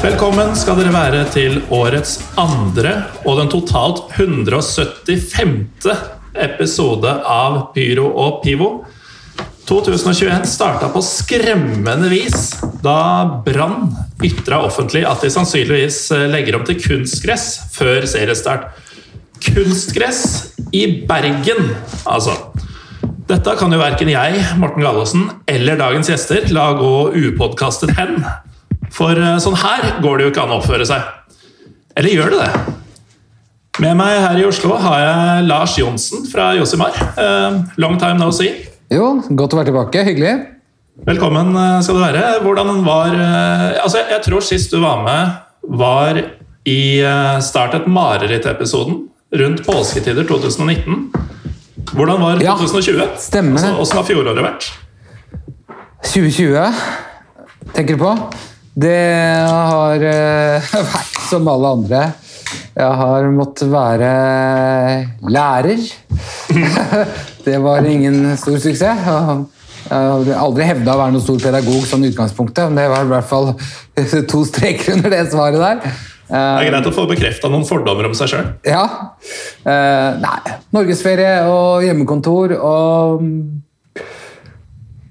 [0.00, 2.94] Velkommen skal dere være til årets andre
[3.28, 5.90] og den totalt 175.
[6.40, 8.70] episode av Pyro og Pivo.
[9.68, 12.48] 2021 starta på skremmende vis
[12.80, 13.90] da Brann
[14.24, 18.70] ytra offentlig at de sannsynligvis legger om til kunstgress før seriestart.
[19.52, 21.74] Kunstgress i Bergen,
[22.08, 22.40] altså.
[23.28, 28.24] Dette kan jo verken jeg, Morten Gallaasen, eller dagens gjester la gå upodkastet hen.
[28.94, 31.04] For eh, sånn her går det jo ikke an å oppføre seg.
[31.98, 32.76] Eller gjør det det?
[33.80, 36.96] Med meg her i Oslo har jeg Lars Johnsen fra Josimar.
[37.16, 38.50] Uh, long time no see.
[38.92, 40.02] Jo, godt å være tilbake.
[40.08, 40.34] Hyggelig.
[41.06, 42.24] Velkommen eh, skal du være.
[42.44, 43.14] Hvordan var
[43.80, 45.38] Altså, jeg tror sist du var med,
[45.80, 46.18] var
[46.68, 46.80] i
[47.46, 49.06] Start et mareritt-episoden
[49.40, 51.06] rundt påsketider 2019.
[51.94, 53.16] Hvordan var Ja, 2020?
[53.22, 53.56] stemmer.
[53.56, 54.68] Altså, Hvordan har fjoråret vært?
[56.10, 58.12] 2020 tenker du på?
[58.80, 58.96] Det
[59.44, 62.02] har eh, vært som alle andre.
[62.74, 64.10] Jeg har måttet være
[65.28, 65.82] lærer.
[67.46, 68.84] det var ingen stor suksess.
[68.86, 73.10] Jeg har aldri hevda å være noen stor pedagog sånn utgangspunktet, men det var i
[73.10, 73.52] hvert fall
[74.32, 76.00] to streker under det svaret der.
[76.30, 78.52] Det er greit å få bekrefta noen fordommer om seg sjøl.
[78.64, 78.84] Ja.
[79.66, 80.58] Eh, nei.
[80.76, 83.26] Norgesferie og hjemmekontor og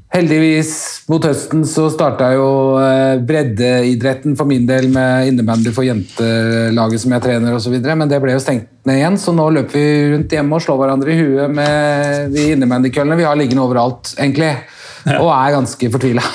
[0.09, 0.71] Heldigvis
[1.11, 2.47] mot høsten så starta jo
[2.81, 8.17] eh, breddeidretten for min del med innebandy for jentelaget som jeg trener osv., men det
[8.23, 11.19] ble jo stengt ned igjen, så nå løper vi rundt hjemme og slår hverandre i
[11.19, 14.49] huet med de innebandykøllene vi har liggende overalt, egentlig.
[15.19, 16.25] Og er ganske fortvila.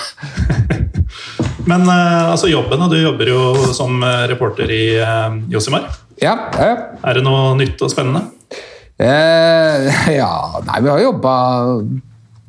[1.71, 3.43] Men eh, altså jobben, og du jobber jo
[3.75, 4.85] som eh, reporter i
[5.51, 5.91] Josimar.
[6.23, 6.75] Ja, ja.
[7.03, 8.29] Er det noe nytt og spennende?
[9.03, 9.91] Eh,
[10.21, 10.33] ja,
[10.63, 11.37] nei, vi har jobba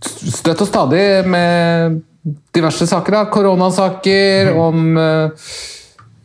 [0.05, 2.01] støtt og stadig med
[2.55, 3.19] diverse saker.
[3.19, 3.23] da.
[3.33, 5.53] Koronasaker, om uh,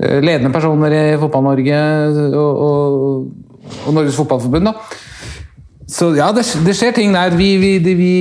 [0.01, 1.81] ledende personer i Fotball-Norge
[2.33, 4.71] og, og, og Norges Fotballforbund.
[4.71, 4.75] da.
[5.91, 7.35] Så ja, det, det skjer ting der.
[7.37, 8.13] Vi, vi, de, vi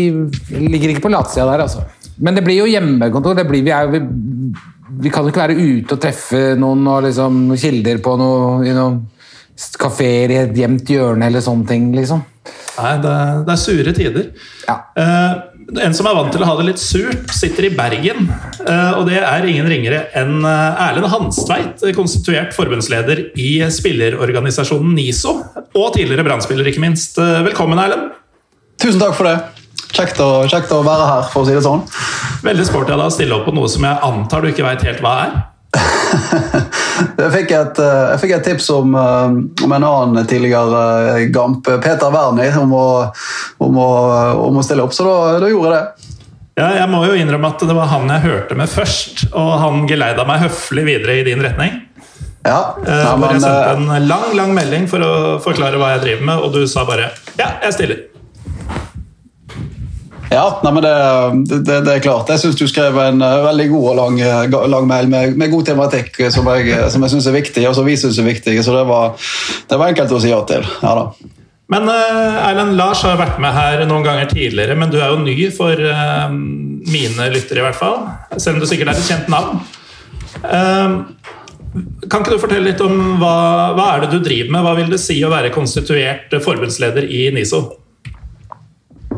[0.74, 1.86] ligger ikke på latsida der, altså.
[2.20, 3.38] Men det blir jo hjemmekontor.
[3.38, 7.46] Det blir, vi, er, jo- vi, kan ikke være ute og treffe noen og liksom,
[7.52, 9.04] noen kilder på noe, i noen
[9.80, 12.24] kafeer i et gjemt hjørne eller sånne ting, liksom.
[12.80, 13.14] Nei, det,
[13.46, 14.28] det er sure tider.
[14.66, 14.78] Ja.
[14.96, 15.32] Eh,
[15.78, 18.30] en som er vant til å ha det litt surt, sitter i Bergen.
[18.64, 25.36] Eh, og det er ingen ringere enn eh, Erlend Hanstveit, konstituert forbundsleder i spillerorganisasjonen NISO.
[25.78, 27.20] Og tidligere Brann-spiller, ikke minst.
[27.22, 28.10] Eh, velkommen, Erlend.
[28.82, 29.38] Tusen takk for det.
[29.90, 31.86] Kjekt å, kjekt å være her, for å si det sånn.
[32.46, 34.86] Veldig sporty av deg å stille opp på noe som jeg antar du ikke veit
[34.88, 35.40] helt hva er.
[37.20, 40.84] Jeg fikk et, eh, jeg fikk et tips om, eh, om en annen tidligere
[41.16, 45.78] eh, Gamp, Peter Wernie, om om om å stille opp, så da, da gjorde jeg
[45.78, 46.16] det.
[46.60, 49.86] Ja, jeg må jo innrømme at det var han jeg hørte med først, og han
[49.88, 51.78] geleida meg høflig videre i din retning.
[52.44, 56.30] Ja, ja men, jeg sendte en lang lang melding for å forklare hva jeg driver
[56.32, 58.19] med, og du sa bare 'ja, jeg stiller'.
[60.30, 60.94] Ja, nei, det,
[61.66, 62.30] det, det er klart.
[62.30, 65.52] Jeg syns du skrev en eh, veldig god og lang, eh, lang mail med, med
[65.54, 68.28] god tematikk eh, som jeg, som jeg syns er viktig, og som vi syns er
[68.30, 69.16] viktig, så det var,
[69.70, 70.68] det var enkelt å si ja til.
[70.84, 71.08] Ja da.
[71.70, 75.36] Men Erlend, Lars har vært med her noen ganger tidligere, men du er jo ny
[75.54, 78.00] for mine lyttere, i hvert fall.
[78.42, 79.60] Selv om du sikkert er et kjent navn.
[82.10, 83.36] Kan ikke du fortelle litt om hva,
[83.78, 84.66] hva er det du driver med?
[84.66, 87.62] Hva vil det si å være konstituert forbundsleder i NISO?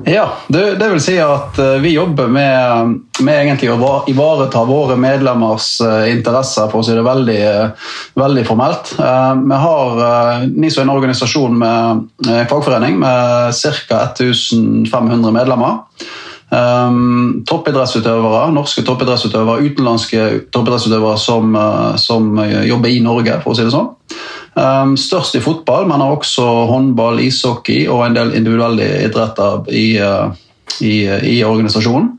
[0.06, 4.96] Ja, det, det vil si at eh, vi jobber med, med egentlig å ivareta våre
[5.00, 8.96] medlemmers eh, interesser, for å si det veldig, eh, veldig formelt.
[8.98, 13.54] Vi har NISO en organisasjon med en fagforening med
[13.88, 14.02] ca.
[14.18, 15.80] 1500 medlemmer.
[16.52, 21.56] Um, toppidrettsutøvere, norske toppidrettsutøvere, utenlandske toppidrettsutøvere som,
[21.96, 22.34] som
[22.68, 23.94] jobber i Norge, for å si det sånn.
[24.54, 29.86] Um, størst i fotball, men har også håndball, ishockey og en del individuelle idretter i,
[29.96, 30.42] eh,
[30.84, 32.10] i, i organisasjonen.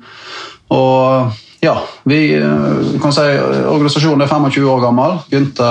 [0.73, 1.75] Og ja,
[2.08, 3.26] vi eh, kan si
[3.69, 5.19] organisasjonen er 25 år gammel.
[5.29, 5.69] Begynte,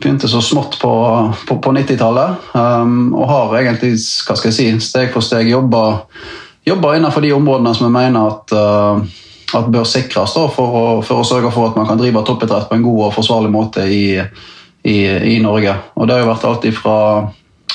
[0.00, 0.92] begynte så smått på,
[1.44, 2.48] på, på 90-tallet.
[2.56, 6.06] Um, og har egentlig hva skal jeg si, steg for steg jobba,
[6.64, 9.20] jobba innenfor de områdene som vi mener at uh,
[9.52, 12.70] at bør sikres da, for, å, for å sørge for at man kan drive toppidrett
[12.70, 14.16] på en god og forsvarlig måte i,
[14.82, 14.98] i,
[15.34, 15.76] i Norge.
[15.94, 16.96] Og Det har jo vært alt fra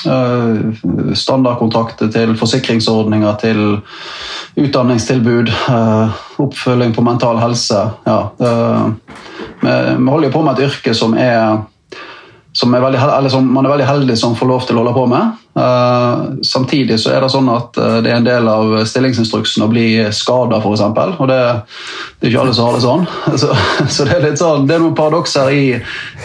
[0.06, 3.62] uh, standardkontrakter til forsikringsordninger til
[4.58, 6.08] utdanningstilbud, eh,
[6.42, 7.78] oppfølging på mental helse.
[8.06, 8.86] Ja, eh,
[9.60, 11.60] vi, holder jo på med et yrke som er
[12.52, 15.04] som, er veldig, som man er veldig heldig som får lov til å holde på
[15.06, 15.36] med.
[15.58, 19.70] Uh, samtidig så er det sånn at uh, det er en del av stillingsinstruksen å
[19.72, 20.84] bli skada, f.eks.
[21.18, 21.38] Og det,
[22.20, 23.06] det, er ikke alle som har det sånn.
[23.42, 23.56] Så,
[23.90, 25.64] så, det er litt sånn, det er noen paradokser i,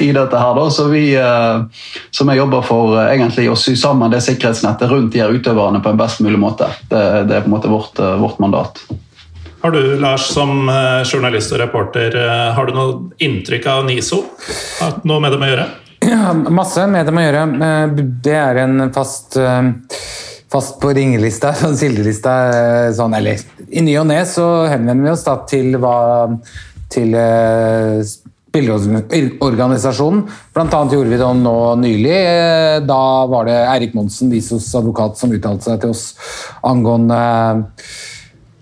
[0.04, 0.54] i, dette her.
[0.58, 1.66] da, Så vi uh,
[2.14, 5.94] som jeg jobber for egentlig å sy sammen det sikkerhetsnettet rundt de her utøverne på
[5.94, 6.70] en best mulig måte.
[6.92, 8.84] Det, det er på en måte vårt, vårt mandat.
[9.64, 10.68] Har du, Lars, som
[11.08, 12.18] journalist og reporter,
[12.54, 14.26] har du noe inntrykk av NISO?
[14.82, 15.70] Har noe med dem å gjøre?
[16.10, 17.44] Ja, masse med dem å gjøre.
[17.68, 19.62] Eh, det er en fast, eh,
[20.52, 22.34] fast på ringelista, sånn kildelista.
[22.58, 23.40] Eh, sånn, eller
[23.70, 25.98] i ny og ne så henvender vi oss da til hva
[26.94, 27.16] til
[28.54, 30.28] spilleorganisasjonen.
[30.54, 32.20] Blant annet gjorde vi det nå nylig.
[32.86, 33.02] Da
[33.32, 36.04] var det Eirik Monsen, Visos advokat, som uttalte seg til oss
[36.62, 37.18] angående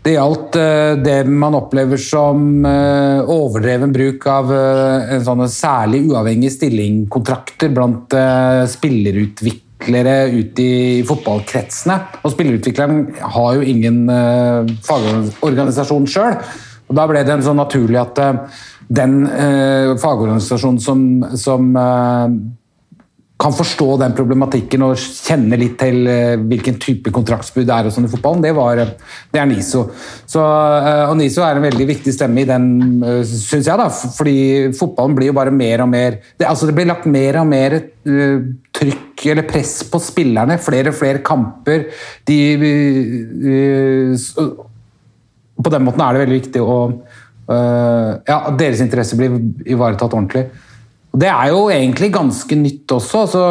[0.02, 6.08] det gjaldt uh, det man opplever som uh, overdreven bruk av uh, en sånne særlig
[6.10, 8.16] uavhengig stilling-kontrakter blant
[8.72, 12.00] spillerutviklere ute i fotballkretsene.
[12.26, 13.06] Og spillerutvikleren
[13.36, 14.04] har jo ingen
[14.86, 16.38] fagorganisasjon sjøl.
[16.90, 18.20] Og da ble det en sånn naturlig at
[18.92, 19.22] den
[20.02, 21.06] fagorganisasjonen som,
[21.40, 21.72] som
[23.42, 27.96] kan forstå den problematikken og kjenne litt til eh, hvilken type kontraktsbud det er og
[27.96, 28.82] sånn i fotballen, det, var,
[29.34, 29.86] det er NISO.
[30.30, 32.68] Så, eh, og NISO er en veldig viktig stemme i den,
[33.08, 34.38] eh, syns jeg, da, fordi
[34.78, 37.78] fotballen blir jo bare mer og mer Det, altså det blir lagt mer og mer
[38.02, 40.58] trykk eller press på spillerne.
[40.62, 41.86] Flere og flere kamper.
[42.26, 42.40] De
[45.62, 46.78] På den måten er det veldig viktig å
[47.52, 49.34] Ja, deres interesse blir
[49.68, 50.48] ivaretatt ordentlig.
[51.12, 53.22] Det er jo egentlig ganske nytt også.
[53.26, 53.42] Altså,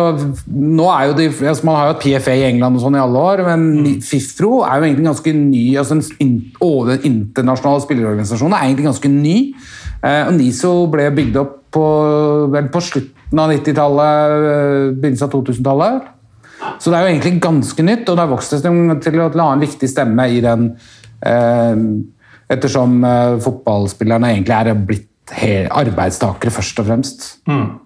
[0.49, 3.03] nå er jo de, altså man har jo hatt PFA i England og sånn i
[3.03, 3.99] alle år, men mm.
[4.07, 5.65] FIFRO er jo egentlig ganske ny.
[5.77, 9.35] altså Den internasjonale spillerorganisasjonen er egentlig ganske ny.
[10.01, 11.85] Eh, og NISO ble bygd opp på,
[12.55, 16.09] vel, på slutten av 90-tallet, eh, begynnelsen av 2000-tallet.
[16.81, 19.67] Så det er jo egentlig ganske nytt, og det har vokst til å ha en
[19.67, 20.73] viktig stemme i den
[21.27, 21.85] eh,
[22.51, 27.31] Ettersom eh, fotballspillerne egentlig er blitt arbeidstakere, først og fremst.
[27.50, 27.79] Mm.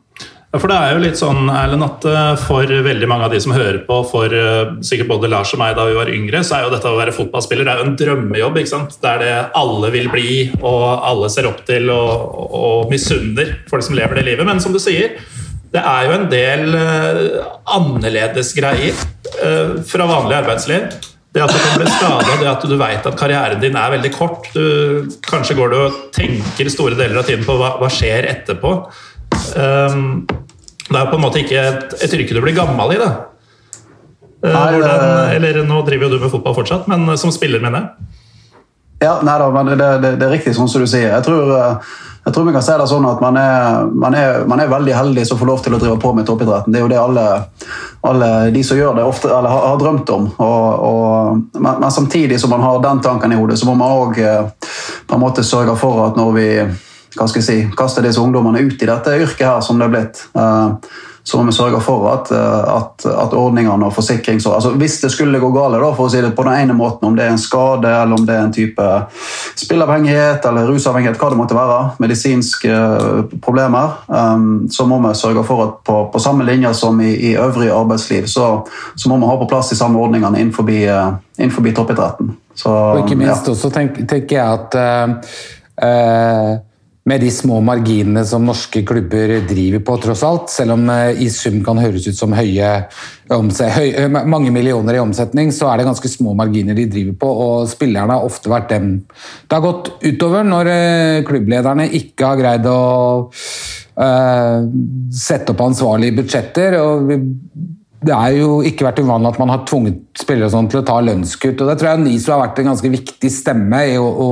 [0.54, 3.54] For det er jo litt sånn, Erlend, at eh, for veldig mange av de som
[3.56, 6.66] hører på, for uh, sikkert både Lars og meg da vi var yngre, så er
[6.66, 8.60] jo dette å være fotballspiller det er jo en drømmejobb.
[8.60, 8.94] ikke sant?
[9.02, 13.86] Det er det alle vil bli, og alle ser opp til og, og misunner folk
[13.86, 14.46] som lever det livet.
[14.46, 15.18] Men som du sier,
[15.74, 19.02] det er jo en del uh, annerledes greier
[19.88, 21.13] fra vanlig arbeidsliv.
[21.34, 24.10] Det at du kan bli skada, det at du vet at karrieren din er veldig
[24.14, 24.46] kort.
[24.54, 28.74] Du, kanskje går du og tenker store deler av tiden på hva, hva skjer etterpå.
[29.58, 30.04] Um,
[30.86, 33.00] det er på en måte ikke et, et yrke du blir gammel i.
[33.02, 33.10] da.
[34.44, 38.22] Uh, hvordan, eller Nå driver jo du med fotball fortsatt, men som spiller, mener jeg.
[39.04, 41.10] Ja, nei da, men det, det, det, er riktig sånn som du sier.
[41.12, 44.38] Jeg tror, uh, jeg tror vi kan si det sånn at man er, man, er,
[44.48, 46.72] man er, veldig heldig som får lov til å drive på med toppidretten.
[46.72, 47.26] Det er jo det alle,
[48.08, 50.30] alle de som gjør det, ofte, har, har, drømt om.
[50.38, 53.92] Og, og, men, men, samtidig som man har den tanken i hodet, så må man
[54.06, 54.22] òg
[55.20, 56.48] måte sørge for at når vi
[57.14, 59.92] hva skal jeg si, kaster disse ungdommene ut i dette yrket her som det er
[59.92, 60.74] blitt, uh,
[61.26, 65.10] så må vi sørge for at, eh, at, at ordningene og forsikring altså Hvis det
[65.12, 67.40] skulle gå galt, for å si det på den ene måten, om det er en
[67.40, 68.88] skade eller om det er en type
[69.56, 75.46] spillavhengighet eller rusavhengighet, hva det måtte være, medisinske eh, problemer, um, så må vi sørge
[75.48, 78.50] for at på, på samme linje som i, i øvrig arbeidsliv, så,
[78.92, 82.36] så, må vi ha på plass de samme ordningene innenfor, uh, innenfor toppidretten.
[82.54, 83.56] Så, og ikke minst ja.
[83.56, 85.34] også tenker, tenker jeg at uh,
[85.88, 86.54] uh
[87.04, 90.48] med de små marginene som norske klubber driver på, tross alt.
[90.52, 92.70] Selv om eh, i sum kan høres ut som høye,
[93.28, 97.34] høy, eh, mange millioner i omsetning, så er det ganske små marginer de driver på,
[97.44, 102.40] og spillerne har ofte vært dem det har gått utover når eh, klubblederne ikke har
[102.40, 102.80] greid å
[103.28, 104.58] uh,
[105.12, 106.76] sette opp ansvarlige budsjetter.
[106.80, 107.12] og
[108.04, 110.98] det er jo ikke vært uvanlig at man har tvunget spillere sånn til å ta
[111.04, 111.60] lønnskutt.
[111.60, 114.28] og Det tror jeg NISO har vært en ganske viktig stemme i å, å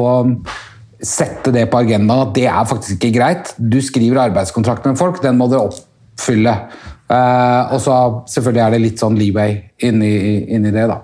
[1.03, 3.53] sette det på agendaen at det er faktisk ikke greit.
[3.59, 6.57] Du skriver arbeidskontrakt med folk, den må du oppfylle.
[7.13, 7.97] Uh, og så
[8.31, 10.15] selvfølgelig er det litt sånn leeway inni,
[10.55, 11.03] inni det, da.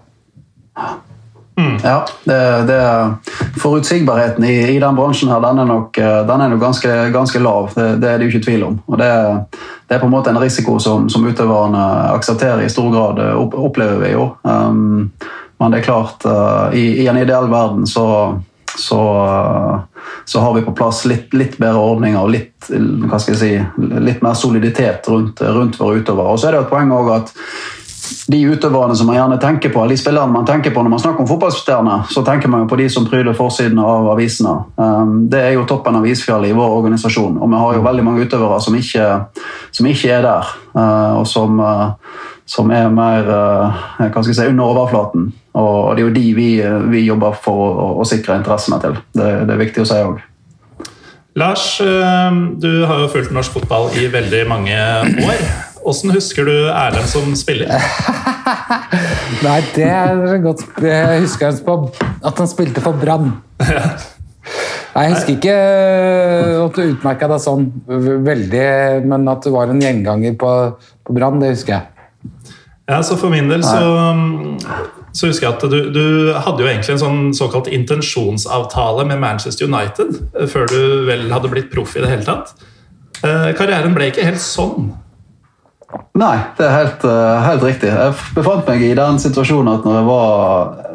[1.59, 1.75] Mm.
[1.83, 2.39] Ja, det,
[2.69, 3.15] det,
[3.59, 7.41] Forutsigbarheten i, i, den bransjen her, den er nok, eh, den er nok ganske, ganske,
[7.43, 7.73] lav.
[7.75, 8.77] Det, det, er det jo ikke tvil om.
[8.87, 9.09] Og det,
[9.91, 13.19] er på en måte en risiko som, som utøverne aksepterer i stor grad,
[13.59, 14.29] opplever vi jo.
[14.47, 15.11] Um,
[15.59, 18.07] men det er klart, uh, i, i en ideell verden så
[18.77, 19.01] så,
[20.25, 25.09] så, har vi på plass litt, litt bedre ordninger og litt, si, litt mer soliditet
[25.09, 26.35] rundt, rundt våre utøvere.
[26.35, 27.35] Og så er det et poeng også at
[28.29, 31.25] de utøverne som man gjerne tenker på, de spillerne man tenker på når man snakker
[31.25, 34.55] om fotballstjerner, så tenker man jo på de som pryder forsiden av avisene.
[34.77, 38.07] Um, det er jo toppen av isfjellet i vår organisasjon, og vi har jo veldig
[38.07, 39.09] mange utøvere som ikke,
[39.75, 40.55] som ikke er der.
[40.77, 45.31] Uh, og som, uh, som er mer uh, si, under overflaten.
[45.59, 46.49] Og, det er jo de vi,
[46.93, 48.99] vi jobber for å, å, sikre interessene til.
[49.17, 50.21] Det, det er viktig å si òg.
[51.39, 54.77] Lars, du har jo fulgt norsk fotball i veldig mange
[55.23, 55.43] år.
[55.79, 57.71] Hvordan husker du Erlend som spiller?
[59.47, 63.31] Nei, det er godt Jeg husker at han spilte for Brann.
[64.99, 65.55] Jeg husker ikke
[66.65, 67.69] at du utmerka deg sånn
[68.27, 68.69] veldig,
[69.07, 70.53] men at du var en gjenganger på,
[71.07, 71.87] på Brann, det husker jeg.
[72.89, 73.79] Ja, så For min del så,
[75.19, 76.05] så husker jeg at du, du,
[76.37, 81.73] hadde jo egentlig en sånn såkalt intensjonsavtale med Manchester United før du vel hadde blitt
[81.73, 82.55] proff i det hele tatt.
[83.27, 84.93] Eh, karrieren ble ikke helt sånn.
[86.19, 87.91] Nei, det er helt, eh, helt, riktig.
[87.91, 90.88] Jeg befant meg i den situasjonen at når jeg var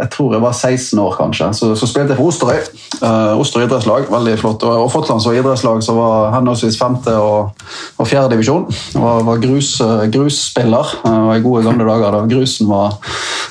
[0.00, 1.48] jeg tror jeg var 16 år, kanskje.
[1.56, 2.60] Så, så spilte jeg for Osterøy.
[3.02, 4.64] Uh, Osterøy idrettslag, veldig flott.
[4.64, 7.66] Og, og Fotland var idrettslag som var henholdsvis femte og,
[8.00, 8.66] og fjerde divisjon.
[8.94, 12.96] Var, var grus, uh, grusspiller uh, i gode gamle dager da grusen var,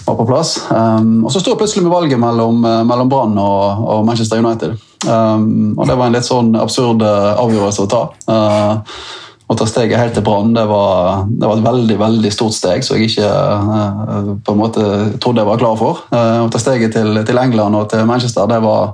[0.07, 0.57] var på plass.
[0.73, 4.77] Um, og så sto jeg plutselig med valget mellom, mellom Brann og, og, Manchester United.
[5.05, 8.03] Um, og det var en litt sånn absurd avgjørelse å ta.
[8.25, 9.01] Uh,
[9.49, 12.99] å ta steget helt til Brann det, det, var et veldig veldig stort steg som
[12.99, 14.83] jeg ikke uh, på en måte
[15.17, 16.03] trodde jeg var klar for.
[16.13, 18.93] Uh, å ta steget til, til, England og til Manchester, det, var,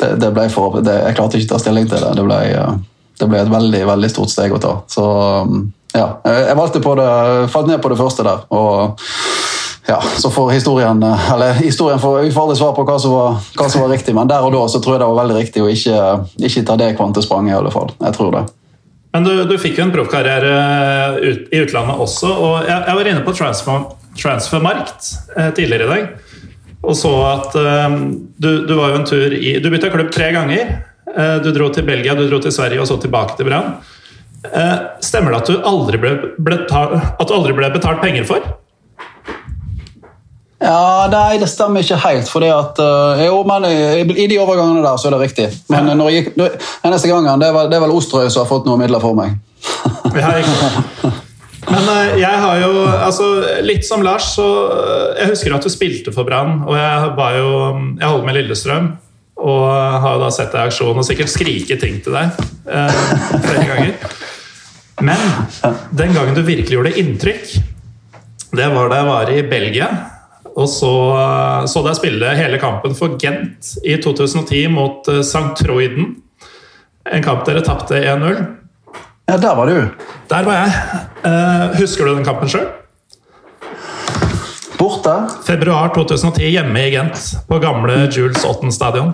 [0.00, 2.14] det, det ble for, Jeg klarte ikke å ta stilling til det.
[2.16, 4.78] Det ble, uh, det ble, et veldig veldig stort steg å ta.
[4.88, 5.04] Så
[5.44, 7.10] um, ja, jeg valgte på det,
[7.52, 8.46] falt ned på det første der.
[8.48, 8.96] og
[9.90, 13.82] ja, så får historien eller historien får ufarlig svar på hva som, var, hva som,
[13.82, 16.02] var, riktig, men der og da så tror jeg det var veldig riktig å ikke,
[16.48, 17.52] ikke ta det kvantespranget.
[17.52, 17.90] i alle fall.
[17.98, 18.44] Jeg tror det.
[19.12, 20.52] Men du, du fikk jo en proffkarriere
[21.20, 22.30] ut, i utlandet også.
[22.32, 25.08] og Jeg, jeg var inne på transfer, Transfermarkt
[25.40, 26.32] eh, tidligere i dag
[26.82, 27.96] og så at eh,
[28.42, 30.72] du, du, var jo en tur i Du bytta klubb tre ganger.
[31.12, 33.76] Eh, du dro til Belgia, du dro til Sverige og så tilbake til Brann.
[34.42, 38.48] Eh, stemmer det at du aldri ble, ble, at du aldri ble betalt penger for?
[40.62, 42.28] Ja, Nei, det stemmer ikke helt.
[42.30, 45.48] fordi at, uh, jo, men i, i, de overgangene der så er det riktig.
[45.72, 45.96] Men ja.
[45.98, 46.54] når jeg når,
[46.84, 49.18] den neste gangen, det er, vel, det vel Osterøy som har fått noen midler for
[49.18, 49.34] meg.
[50.22, 51.12] ja, ikke.
[51.62, 51.88] Men
[52.18, 53.26] jeg har jo altså,
[53.62, 54.46] Litt som Lars, så
[55.14, 57.52] Jeg husker at du spilte for Brann, og jeg var jo
[58.00, 58.88] Jeg holder med Lillestrøm.
[59.42, 62.34] Og har jo da sett deg i aksjon og sikkert skrike ting til deg
[63.46, 63.94] flere ganger.
[65.02, 65.22] Men
[65.98, 67.54] den gangen du virkelig gjorde inntrykk,
[68.54, 69.88] det var da jeg var i Belgia.
[70.52, 70.92] Og så
[71.70, 75.54] så deg spille hele kampen for Gent i 2010 mot uh, St.
[75.62, 76.16] Troiden.
[77.08, 78.42] En kamp dere tapte 1-0.
[79.30, 79.88] Ja, der var du.
[80.28, 81.00] Der var jeg.
[81.24, 82.68] Uh, husker du den kampen sjøl?
[84.78, 85.14] Borte?
[85.46, 87.20] Februar 2010, hjemme i Gent.
[87.48, 89.12] På gamle Jules Otten stadion.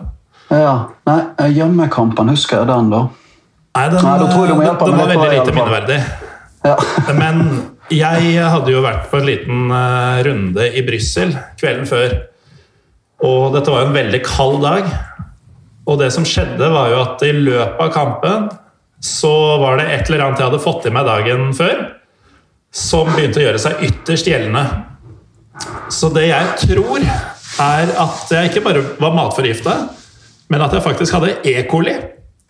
[0.48, 0.88] Ja.
[1.06, 1.20] Nei,
[1.52, 3.02] hjemmekampen, husker jeg den, da?
[3.76, 5.98] Nei, den, Nei, da tror jeg du må hjelpe den var veldig lite minneverdig.
[6.64, 6.76] Ja.
[7.14, 7.42] Men
[7.94, 12.16] jeg hadde jo vært på en liten uh, runde i Brussel kvelden før.
[13.24, 14.88] Og dette var jo en veldig kald dag.
[15.88, 18.48] Og det som skjedde, var jo at i løpet av kampen
[19.04, 21.84] så var det et eller annet jeg hadde fått i meg dagen før,
[22.74, 24.64] som begynte å gjøre seg ytterst gjeldende.
[25.94, 27.06] Så det jeg tror,
[27.58, 29.76] er at jeg ikke bare var matforgifta,
[30.52, 31.62] men at jeg faktisk hadde E.
[31.70, 31.94] coli.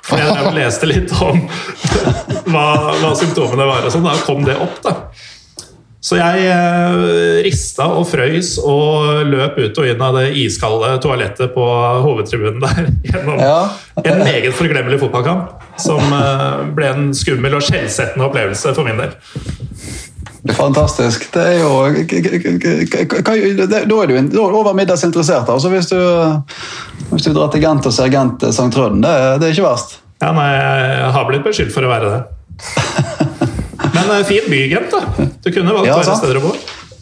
[0.08, 1.42] For jeg leste litt om
[2.48, 2.68] hva,
[3.00, 4.08] hva symptomene var, og sånn.
[4.08, 4.80] Da kom det opp.
[4.84, 4.94] da.
[6.08, 11.50] Så jeg eh, rista og frøys og løp ut og inn av det iskalde toalettet
[11.56, 11.64] på
[12.04, 13.56] hovedtribunen der gjennom ja.
[14.04, 15.56] en meget forglemmelig fotballkamp.
[15.82, 19.16] Som eh, ble en skummel og skjellsettende opplevelse for min del.
[20.47, 21.33] Fantastisk.
[21.35, 21.71] Det er jo
[23.66, 25.49] Da er du over middels interessert.
[25.49, 25.99] Altså hvis, du,
[27.11, 28.71] hvis du drar til Gent og ser Gent St.
[28.75, 29.99] Trøden, det, det er ikke verst.
[30.23, 32.21] Ja, nei, jeg har blitt beskyldt for å være det.
[33.95, 34.95] Men uh, fin by, Gent.
[34.95, 35.26] da.
[35.45, 36.54] Du kunne valgt ja, flere steder å bo.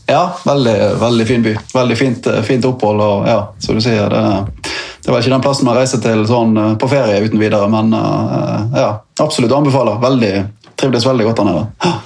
[0.07, 1.55] Ja, veldig, veldig fin by.
[1.75, 3.01] Veldig fint, eh, fint opphold.
[3.03, 4.69] og ja, som du sier, det,
[5.03, 7.91] det var ikke den plassen man reiser til sånn eh, på ferie uten videre, men
[8.77, 9.99] ja, absolutt anbefaler.
[10.05, 10.35] Veldig,
[10.79, 11.97] trivdes veldig godt der nede.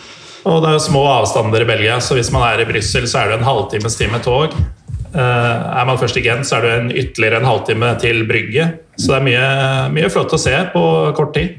[0.49, 3.21] Og det er jo små avstander i Belgia, så hvis man er i Brussel, så
[3.21, 4.55] er det en halvtimes tid med tog.
[5.11, 8.69] Er man først i Gent, så er det en ytterligere en halvtime til Brygge.
[9.01, 9.47] Så det er mye,
[9.97, 10.83] mye flott å se på
[11.17, 11.59] kort tid.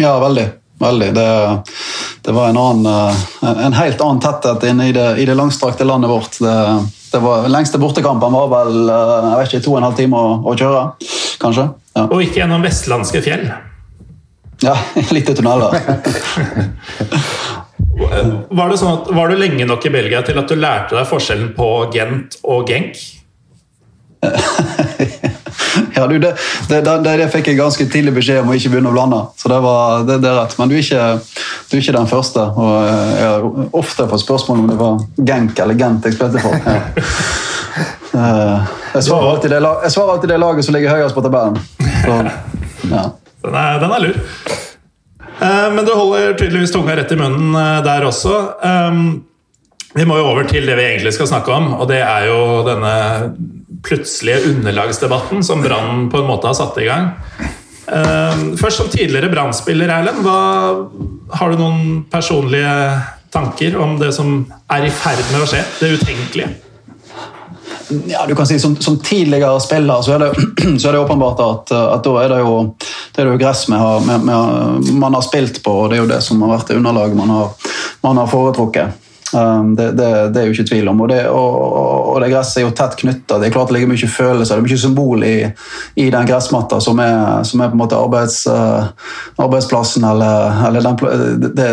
[0.00, 0.46] Ja, veldig.
[0.78, 1.10] veldig.
[1.14, 1.28] Det,
[2.22, 5.86] det var en, annen, eh, en, helt annen tetthet inne i det, i det langstrakte
[5.86, 6.38] landet vårt.
[6.42, 6.56] Det,
[7.12, 10.18] det var, lengste bortekampen var vel eh, jeg vet ikke, to og en halv time
[10.18, 10.84] å, å kjøre,
[11.42, 11.68] kanskje.
[11.96, 12.06] Ja.
[12.08, 13.46] Og ikke gjennom vestlandske fjell?
[14.62, 14.76] Ja,
[15.14, 15.78] litt i tunneler.
[18.08, 21.08] var, det sånn at, var du lenge nok i Belgia til at du lærte deg
[21.10, 23.00] forskjellen på Gent og Genk?
[25.94, 26.34] Ja, du, det,
[26.68, 29.20] det, det, det, fikk jeg ganske tidlig beskjed om å ikke begynne å blande.
[29.38, 30.56] Så det, var, det, er rett.
[30.58, 31.04] Men du er, ikke,
[31.68, 32.44] du er ikke den første.
[32.64, 33.46] Og jeg har
[33.80, 36.58] ofte fått spørsmål om det var Genk eller Gent jeg spilte for.
[36.66, 36.80] Ja.
[38.12, 41.54] Eh, jeg, svarer alltid alltid det laget som ligger høyest på tabellen.
[41.80, 42.18] Så,
[42.90, 43.06] ja.
[43.46, 44.18] den, er, den er lur.
[45.42, 48.36] Eh, men du holder tydeligvis tunga rett i munnen eh, der også.
[49.92, 52.62] Vi må jo over til det vi egentlig skal snakke om, og det er jo
[52.64, 52.92] denne
[53.84, 57.10] plutselige underlagsdebatten som Brann på en måte har satt i gang.
[57.82, 60.24] Uh, først som tidligere Brann-spiller, Erlend.
[61.34, 62.72] Har du noen personlige
[63.34, 65.60] tanker om det som er i ferd med å skje?
[65.82, 66.61] Det utenkelige?
[68.06, 70.32] Ja, du kan si Som, som tidligere spiller så er, det,
[70.80, 72.56] så er det åpenbart at, at, da er det jo,
[73.14, 76.04] det er jo gress vi har, med, med, man har spilt på, og det er
[76.04, 77.72] jo det som har vært det underlaget man har,
[78.02, 78.98] man har foretrukket.
[79.34, 80.98] Um, det, det, det, er jo ikke tvil om.
[81.00, 81.54] Og det, og,
[82.12, 83.38] og det gresset er jo tett knytta.
[83.40, 85.36] Det er klart det ligger mye følelser, det er mye symbol i,
[86.04, 88.92] i den gressmatta som er, som er på en måte arbeids, uh,
[89.40, 91.70] arbeidsplassen eller, eller den, det,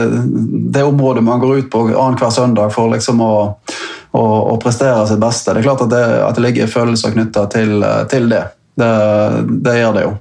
[0.71, 3.33] det, området man går ut på annenhver søndag for liksom å,
[4.11, 4.23] å,
[4.53, 5.53] å, prestere sitt beste.
[5.53, 8.43] Det er klart at det, at ligger følelser knytta til, til, det.
[8.75, 9.77] det.
[9.79, 10.13] gjør det jo.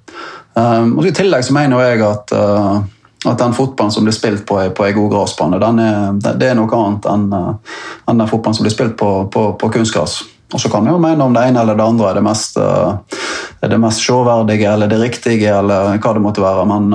[0.58, 2.78] Um, og I tillegg så mener jeg at uh,
[3.26, 7.08] at den fotballen som blir spilt på, på ei god gressbane, det er noe annet
[7.10, 10.20] enn, uh, enn den fotballen som blir spilt på, på, på kunstgress.
[10.54, 12.56] Og Så kan vi jo mene om det ene eller det andre er det mest,
[12.56, 16.62] er det mest sjåverdige eller det riktige, eller hva det måtte være.
[16.70, 16.86] Men,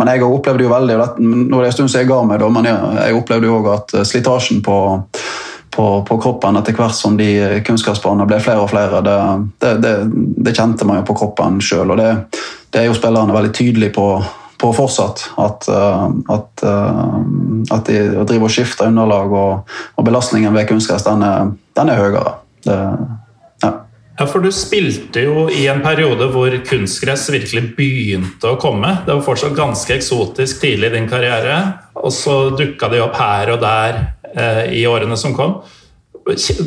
[0.00, 2.70] men jeg opplevde jo veldig Nå er det en stund siden jeg ga meg, men
[2.70, 4.78] jeg, jeg opplevde jo òg at slitasjen på,
[5.70, 9.02] på, på, kroppen etter hvert som de kunnskapsbanene ble flere og flere.
[9.06, 9.16] Det,
[9.62, 9.94] det, det,
[10.46, 12.10] det kjente man jo på kroppen sjøl, og det,
[12.76, 14.06] er jo spillerne veldig tydelige på,
[14.60, 15.30] på fortsatt.
[15.40, 17.04] At, eh, at, eh,
[17.76, 21.24] at de driver og skifter underlag, og, og belastningen ved kunstgress den,
[21.78, 22.34] den, er høyere.
[22.66, 23.70] Ja.
[24.18, 28.98] ja, for du spilte jo i en periode hvor kunstgress virkelig begynte å komme.
[29.06, 31.60] Det var fortsatt ganske eksotisk tidlig i din karriere,
[31.96, 34.19] og så dukka de opp her og der eh,
[34.70, 35.58] i årene som kom.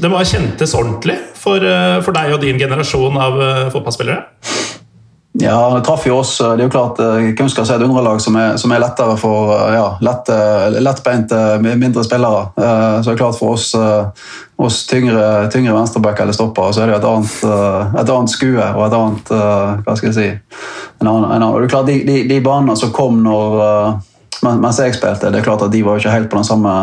[0.02, 3.40] Det ha kjentes ordentlig for, eh, for deg og din generasjon av
[3.72, 4.24] fotballspillere?
[5.42, 6.38] Ja, det traff jo oss.
[6.38, 9.54] Det er jo klart Hvem skal si et underlag som er, som er lettere for
[9.56, 10.30] eh, ja, lett,
[10.78, 12.52] lettbeinte, mindre spillere.
[12.58, 13.72] Eh, så det er klart for oss,
[14.58, 17.38] oss tyngre, tyngre venstrebacker eller stopper, så er det et annet,
[18.00, 19.34] et annet skue og et annet
[19.84, 20.28] Hva skal jeg si
[21.02, 21.62] en annen, en annen.
[21.62, 23.58] Det er klart De, de, de banene som kom når,
[24.44, 26.76] mens jeg spilte, det er klart at de var jo ikke helt på, den samme,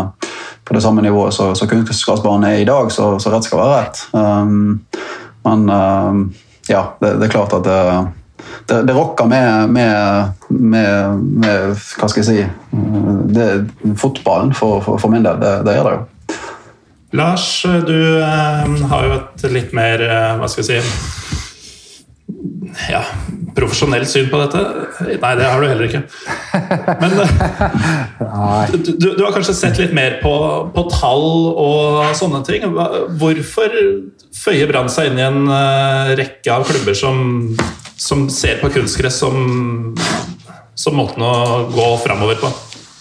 [0.70, 3.96] på det samme nivået som kunstgressbanen er i dag, så, så, rett skal være rett.
[4.14, 4.84] Um,
[5.42, 6.20] men um,
[6.70, 7.78] ja, det, det, er klart at det
[8.68, 12.46] det, det rokker med, med, med, med, Hva skal jeg si
[13.98, 15.42] Fotballen for, for, for, min del.
[15.42, 16.02] Det, gjør det jo.
[17.18, 20.86] Lars, du eh, har jo et litt mer eh, Hva skal jeg si
[22.94, 23.02] Ja,
[23.60, 24.64] profesjonelt syn på dette.
[25.20, 26.02] Nei, det har du heller ikke.
[27.00, 30.32] Men eh, du, du, har kanskje sett litt mer på,
[30.74, 32.66] på, tall og sånne ting.
[33.20, 33.76] Hvorfor
[34.40, 37.54] føyer Brann seg inn i en uh, rekke av klubber som
[38.00, 39.94] som ser på kunstgress som,
[40.74, 41.34] som måten å
[41.68, 42.48] gå framover på.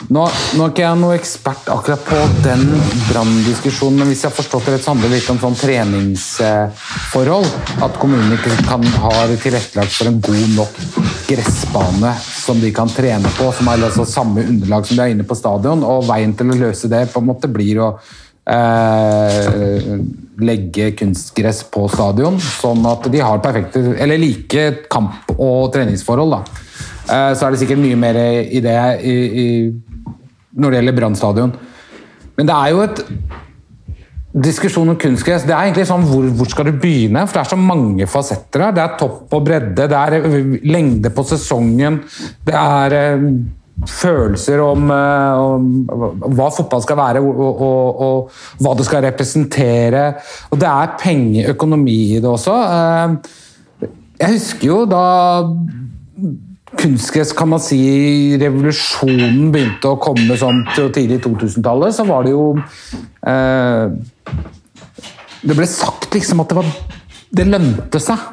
[0.08, 0.22] Nå,
[0.56, 2.62] nå, er ikke jeg noe ekspert akkurat på den
[3.10, 7.50] branndiskusjonen, men hvis jeg har forstått det rett, så handler det litt om sånn treningsforhold.
[7.84, 10.80] At kommunen ikke kan ha tilrettelagt for en god nok
[11.28, 15.28] gressbane som de kan trene på, som er altså samme underlag som de er inne
[15.28, 15.84] på stadion.
[15.84, 17.90] Og veien til å løse det på en måte blir å
[18.50, 19.92] eh,
[20.40, 26.40] legge kunstgress på stadion, sånn at de har perfekte, eller like kamp- og treningsforhold.
[26.40, 26.66] Da.
[27.10, 29.48] Eh, så er det sikkert mye mer i det i, i,
[30.56, 31.54] når det gjelder Brann
[32.38, 33.04] Men det er jo et
[34.34, 35.46] diskusjon om kunstgress.
[35.48, 37.26] Det er egentlig sånn hvor, hvor, skal du begynne?
[37.26, 38.76] For det er så mange fasetter her.
[38.76, 40.20] Det er topp og bredde, det er
[40.70, 42.02] lengde på sesongen,
[42.46, 43.26] det er eh,
[43.90, 45.70] følelser om, eh, om,
[46.36, 50.06] hva fotball skal være og, og, og, hva det skal representere.
[50.52, 52.58] Og det er pengeøkonomi i det også.
[52.70, 55.04] Eh, jeg husker jo da
[56.78, 57.80] kunstgress, kan man si,
[58.42, 63.90] revolusjonen begynte å komme sånn til tidlig 2000-tallet, så var det jo eh,
[65.42, 66.70] Det ble sagt liksom at det var
[67.30, 68.28] Det lønte seg.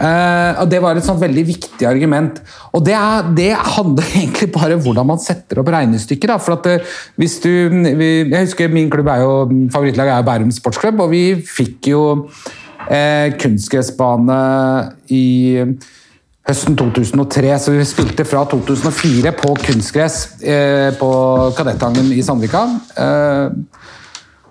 [0.00, 2.40] Eh, og Det var et sånt veldig viktig argument.
[2.76, 6.32] Og det, er, det handler egentlig bare om hvordan man setter opp regnestykket.
[6.32, 6.38] Da.
[6.40, 7.50] For at uh, hvis du,
[8.00, 9.36] vi, jeg husker Min klubb er jo,
[9.72, 12.02] favorittlag er jo Bærum sportsklubb, og vi fikk jo
[12.88, 14.42] eh, kunstgressbane
[15.12, 15.24] i
[16.48, 20.22] høsten 2003, så vi spilte fra 2004 på kunstgress
[20.98, 21.10] på
[21.58, 22.64] Kadettangen i Sandvika.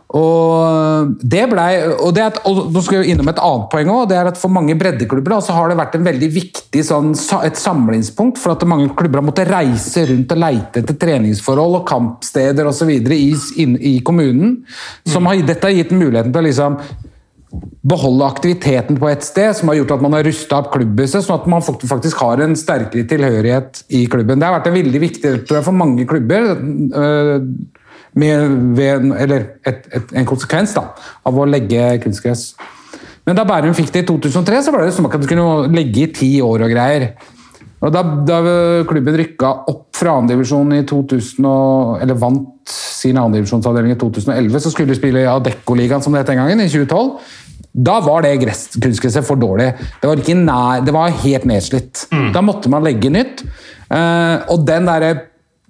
[0.09, 4.15] Og det ble, og, det og nå skal jeg innom et annet poeng også, det
[4.17, 7.11] er at For mange breddeklubber da, så har det vært en veldig viktig sånn,
[7.45, 11.85] et samlingspunkt for at mange klubber har måttet reise rundt og leite etter treningsforhold og
[11.89, 12.89] kampsteder osv.
[12.89, 14.57] I, i kommunen.
[15.05, 16.81] Som har, dette har gitt muligheten til å liksom
[17.89, 21.39] beholde aktiviteten på et sted, som har gjort at man har rusta opp klubbhuset, sånn
[21.39, 24.39] at man faktisk har en sterkere tilhørighet i klubben.
[24.39, 26.51] Det har vært en veldig viktig tror jeg, for mange klubber.
[26.53, 27.35] Øh,
[28.19, 30.87] med, ved, eller et, et, en konsekvens da,
[31.29, 32.51] av å legge kunstgress.
[33.27, 36.07] Men da Bærum fikk det i 2003, så var det som at du kunne legge
[36.07, 37.11] i ti år og greier.
[37.79, 38.39] Og da, da
[38.87, 44.73] klubben rykka opp fra andredivisjon i 2000, og, eller vant sin andredivisjonsavdeling i 2011, så
[44.73, 47.13] skulle de spille i Adecco-ligaen, som det het den gangen, i 2012.
[47.69, 49.71] Da var det kunstgresset for dårlig.
[50.01, 52.07] Det var, nær, det var helt nedslitt.
[52.11, 52.29] Mm.
[52.35, 53.45] Da måtte man legge nytt.
[53.89, 55.13] Uh, og den derre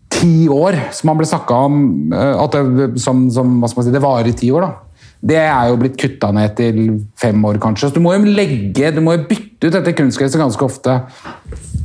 [0.10, 1.82] ti år, som man ble snakka om
[2.16, 4.66] eh, at det, som, som, hva skal man si, det varer i ti år.
[4.66, 5.06] da.
[5.30, 6.80] Det er jo blitt kutta ned til
[7.20, 7.90] fem år, kanskje.
[7.90, 10.96] Så du må jo legge, du må jo bytte ut dette kunstgresset ganske ofte.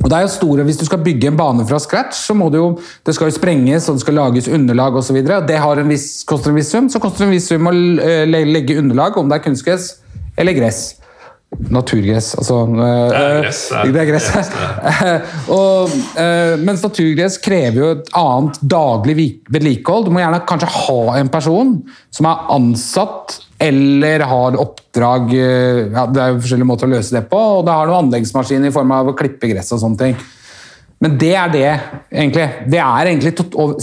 [0.05, 2.51] Og det er jo store, Hvis du skal bygge en bane fra scratch, så må
[2.53, 5.17] det jo det skal jo sprenges og det skal lages underlag osv.
[5.25, 6.89] Det har en viss, koster en viss sum.
[6.93, 7.73] Så koster det en viss sum å
[8.05, 9.95] eh, legge underlag, om det er kunstgress
[10.37, 10.83] eller gress.
[11.71, 13.61] Naturgress, altså Det er gress.
[13.71, 14.29] Det er gress.
[15.57, 15.93] og,
[16.67, 20.05] mens naturgress krever jo et annet daglig vedlikehold.
[20.05, 21.77] Du må gjerne kanskje ha en person
[22.13, 27.15] som er ansatt eller har oppdrag uh, ja, Det er jo forskjellige måter å løse
[27.15, 27.39] det på.
[27.59, 30.17] Og det har noen anleggsmaskiner i form av å klippe gress og sånne ting.
[31.03, 31.71] Men det er det,
[32.09, 32.45] egentlig.
[32.71, 33.33] Det er egentlig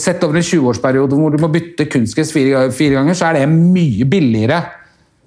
[0.00, 3.50] Sett over en 20-årsperiode hvor du må bytte kunstgress fire, fire ganger, så er det
[3.52, 4.62] mye billigere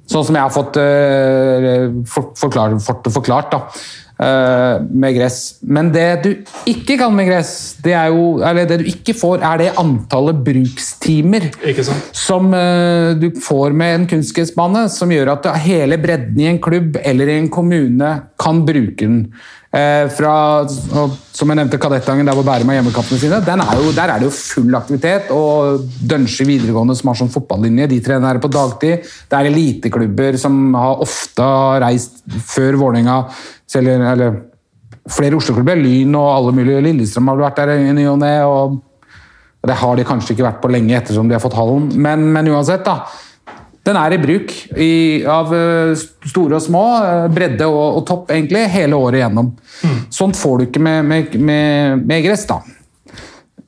[0.06, 1.88] Sånn som jeg har fått uh,
[2.38, 2.76] forklart,
[3.10, 3.62] forklart da,
[4.16, 5.58] med gress.
[5.68, 6.30] Men det du
[6.72, 10.40] ikke kan med gress, det er jo, eller det du ikke får, er det antallet
[10.46, 11.50] brukstimer
[12.16, 17.00] som uh, du får med en kunstgressbane, som gjør at hele bredden i en klubb
[17.04, 19.20] eller i en kommune kan bruke den.
[19.76, 20.34] Eh, fra,
[21.36, 23.42] som jeg nevnte, Kadettangen, der hvor Bærum har hjemmekampene sine.
[23.44, 25.32] Er jo, der er det jo full aktivitet.
[25.36, 29.04] Og Dønsje videregående, som har sånn fotballinje, de trener på dagtid.
[29.04, 31.50] Det er eliteklubber som har ofte
[31.84, 33.20] reist før Vålerenga
[33.76, 34.40] eller, eller
[35.12, 35.82] flere Oslo-klubber.
[35.84, 36.84] Lyn og alle mulige.
[36.86, 38.34] Lillestrøm har vært der i ny og ne.
[39.66, 42.52] Det har de kanskje ikke vært på lenge ettersom de har fått hallen, men, men
[42.54, 43.02] uansett, da.
[43.86, 44.94] Den er i bruk i,
[45.30, 45.94] av eh,
[46.26, 49.52] store og små, eh, bredde og, og, topp, egentlig, hele året igjennom.
[49.86, 50.00] Mm.
[50.14, 52.62] Sånt får du ikke med, med, med, med gress, da.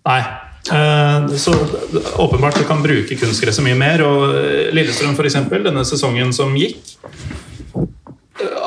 [0.09, 0.21] Nei.
[0.73, 1.53] Eh, så
[2.17, 4.05] åpenbart du kan bruke kunstgresset mye mer.
[4.07, 6.97] og Lillestrøm, f.eks., denne sesongen som gikk,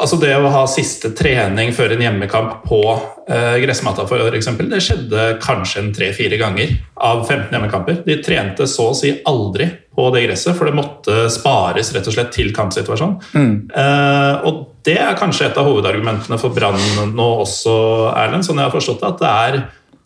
[0.00, 4.80] altså Det å ha siste trening før en hjemmekamp på uh, gressmatta, for eksempel, det
[4.82, 8.00] skjedde kanskje en tre-fire ganger av 15 hjemmekamper.
[8.06, 9.68] De trente så å si aldri
[10.00, 13.18] på det gresset, for det måtte spares rett og slett til kampsituasjonen.
[13.36, 13.52] Mm.
[13.82, 16.80] Eh, og det er kanskje et av hovedargumentene for Brann
[17.12, 17.74] nå også,
[18.14, 19.60] Erlend, sånn jeg har forstått det, at det er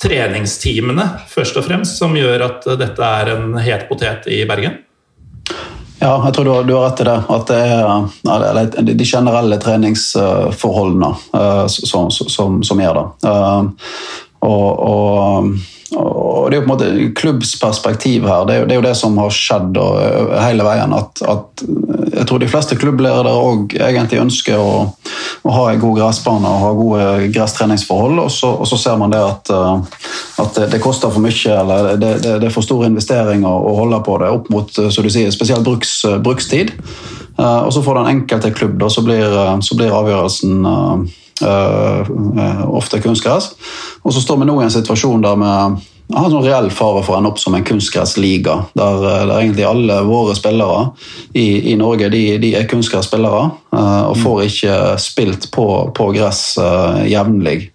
[0.04, 4.80] treningsteamene først og fremst som gjør at dette er en het potet i Bergen?
[6.02, 7.16] Ja, jeg tror du har, du har rett i det.
[7.32, 7.60] At det
[8.82, 13.30] er de generelle treningsforholdene uh, som, som, som, gjør det.
[14.44, 15.54] Og, og
[15.94, 18.44] og Det er jo på en måte klubbsperspektiv her.
[18.48, 20.94] Det er jo det, er jo det som har skjedd eh, hele veien.
[20.96, 21.64] At, at,
[22.14, 24.74] jeg tror de fleste klubbledere òg egentlig ønsker å,
[25.42, 28.20] å, ha en god gressbane og ha gode gresstreningsforhold.
[28.26, 30.06] Og så, og så ser man det at, eh,
[30.44, 34.00] at det, det, koster for mye, eller det, det, er for store investeringer å holde
[34.04, 36.74] på det opp mot så du sier, spesielt bruks, brukstid.
[37.38, 40.66] Eh, og så får den enkelte klubb, da, så blir, så blir avgjørelsen
[41.42, 43.50] ofte kunstgress.
[44.06, 45.40] Og så står vi nå i en situasjon der
[46.06, 48.58] vi har en sånn reell fare for å ende opp som en kunstgressliga.
[48.76, 50.90] Der, der, egentlig alle våre spillere
[51.32, 55.66] i, i Norge de, de er kunstgresspillere uh, og får ikke spilt på,
[55.96, 56.44] på gress
[57.08, 57.70] jevnlig.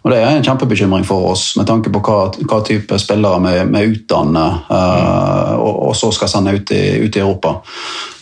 [0.00, 3.40] Og Det er en kjempebekymring for oss med tanke på hva, hva type spillere
[3.72, 7.56] vi, utdanner uh, og, og, så skal sende ut i, ut i Europa.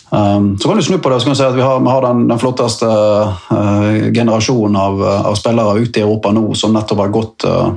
[0.09, 2.23] Um, så kan du snu på det og si at vi har, vi har den,
[2.31, 7.45] den, flotteste uh, generasjonen av, av, spillere ute i Europa nå som nettopp har gått
[7.45, 7.75] uh,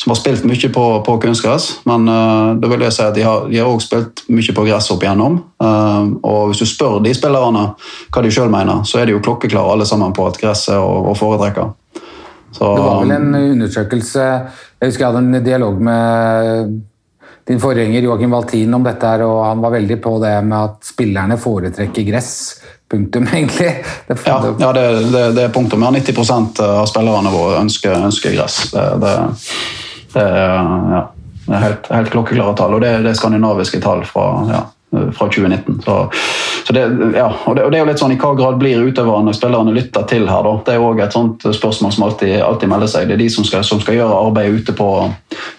[0.00, 1.68] Som har spilt mye på, på kunstgress.
[1.84, 4.66] Men uh, da vil jeg si at de har, de har også spilt mye på
[4.68, 5.40] gress opp igjennom.
[5.60, 9.24] Um, og hvis du spør de spillerne hva de sjøl mener, så er de jo
[9.24, 11.70] klokkeklare alle sammen på at gress er å, å foretrekke.
[12.56, 16.76] Så, det var vel en undersøkelse Jeg husker jeg hadde en dialog med
[17.46, 20.88] din forgjenger Joakim Valtin om dette, her, og han var veldig på det med at
[20.88, 22.32] spillerne foretrekker gress.
[22.90, 23.68] Punktum, egentlig.
[24.08, 25.84] Det, ja, ja det, det, det, er punktum.
[25.86, 28.58] Ja, 90% av spillerne våre ønsker, ønsker gress.
[28.72, 29.12] Det,
[30.22, 31.04] er, ja,
[31.62, 35.82] helt, helt klokkeklare tall, og det, er skandinaviske tall fra ja, fra 2019.
[35.84, 36.10] Så,
[36.66, 36.80] så det,
[37.14, 39.36] ja, og, det, og det, er jo litt sånn I hva grad blir utøverne og
[39.36, 40.46] spillerne lytta til her?
[40.46, 40.54] da?
[40.66, 43.08] Det er jo et sånt spørsmål som alltid, alltid, melder seg.
[43.08, 44.88] Det er de som skal, som skal gjøre arbeidet ute på,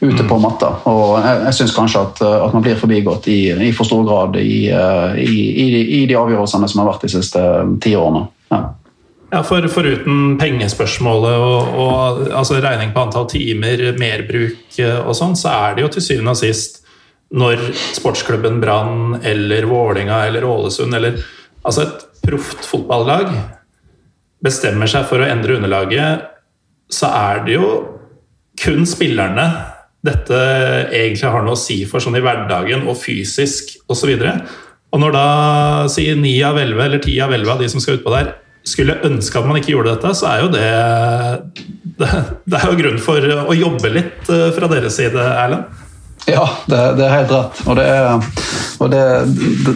[0.02, 0.74] ute på matta.
[0.90, 4.40] Og Jeg, jeg syns kanskje at, at, man blir forbigått i, i for stor grad
[4.42, 5.38] i, i,
[6.02, 7.46] i, de avgjørelsene som har vært de siste
[7.84, 8.28] ti årene.
[8.54, 8.66] Ja.
[9.28, 15.52] Ja, for Foruten pengespørsmålet og, og altså regning på antall timer, merbruk og sånn, så
[15.52, 16.80] er det jo til syvende og sist
[17.36, 17.62] når
[17.98, 21.20] sportsklubben Brann eller Vålinga eller Ålesund eller
[21.68, 23.32] altså et proft fotballag
[24.44, 26.28] bestemmer seg for å endre underlaget,
[26.94, 27.68] så er det jo
[28.62, 29.48] kun spillerne
[30.06, 30.38] dette
[30.94, 34.13] egentlig har noe å si for sånn i hverdagen og fysisk osv.
[34.13, 35.30] Og, så og når da
[35.92, 38.36] sier ni av elleve eller ti av elleve av de som skal utpå der,
[38.68, 40.70] skulle ønske at man ikke gjorde dette, så er jo det
[41.98, 42.08] Det,
[42.46, 45.72] det er jo grunn for å jobbe litt eh, fra deres side, Erlend?
[46.28, 47.62] Ja, det, det, er helt rett.
[47.68, 48.18] Og det er
[48.78, 49.00] og det,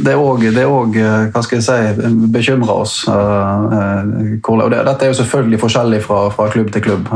[0.06, 3.00] det, er òg eh, Hva skal jeg si bekymrer oss.
[3.10, 7.10] Uh, og det, dette er jo selvfølgelig forskjellig fra, fra klubb til klubb.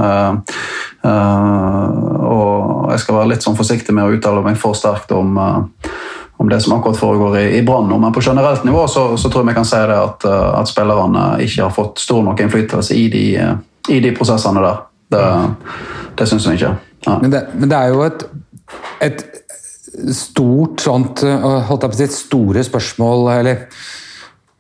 [1.06, 5.38] Og jeg skal være litt sånn forsiktig med å uttale meg for sterkt om
[6.38, 8.02] om det som akkurat foregår i, i Brann.
[8.02, 10.70] Men på generelt nivå så, så, tror jeg vi kan si det at, eh, at,
[10.70, 13.54] spillerne ikke har fått stor nok innflytelse i de, eh,
[13.90, 14.82] i de prosessene der.
[15.16, 15.26] Det,
[16.20, 16.74] det syns jeg ikke.
[17.06, 17.20] Ja.
[17.22, 18.26] Men, det, men, det, er jo et,
[19.04, 19.26] et
[20.12, 23.62] stort sånt eh, holdt jeg på å si, store spørsmål, eller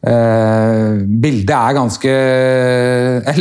[0.08, 2.14] eh, bildet er ganske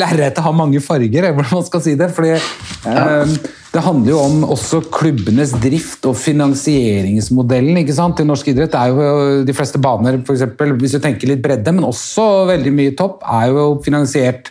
[0.00, 2.11] Lerretet har mange farger, hvordan man skal si det.
[2.16, 3.35] fordi eh,
[3.74, 8.74] Det handler jo om også klubbenes drift og finansieringsmodellen ikke sant, i norsk idrett.
[8.74, 12.48] Det er jo De fleste baner, for eksempel, hvis du tenker litt bredde, men også
[12.50, 14.50] veldig mye topp, er jo finansiert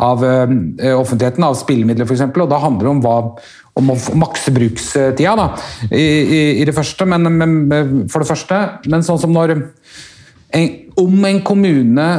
[0.00, 2.22] av offentligheten, av spillemidler f.eks.
[2.30, 3.16] Og da handler det om, hva,
[3.80, 5.50] om å makse brukstida da,
[5.90, 7.54] i, i, i det første, men, men,
[8.12, 8.60] for det første.
[8.90, 10.68] Men sånn som når en,
[11.00, 12.10] om en kommune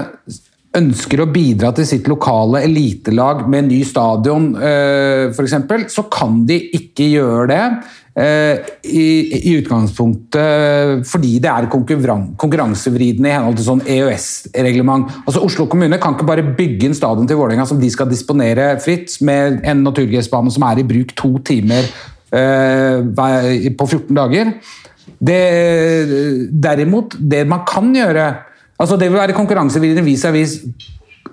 [0.78, 5.58] ønsker å bidra til sitt lokale elitelag med ny stadion eh, f.eks.,
[5.92, 7.64] så kan de ikke gjøre det
[8.12, 9.04] i,
[9.38, 15.14] i, utgangspunktet fordi det er konkurransevridende i henhold til sånn EØS-reglement.
[15.24, 18.74] Altså Oslo kommune kan ikke bare bygge en stadion til Vålerenga som de skal disponere
[18.84, 21.88] fritt, med en naturgressbane som er i bruk to timer
[22.36, 24.52] eh, på 14 dager.
[25.22, 25.42] Det,
[26.52, 28.32] derimot, det man kan gjøre
[28.82, 30.56] altså Det vil være konkurransevridende vis-à-vis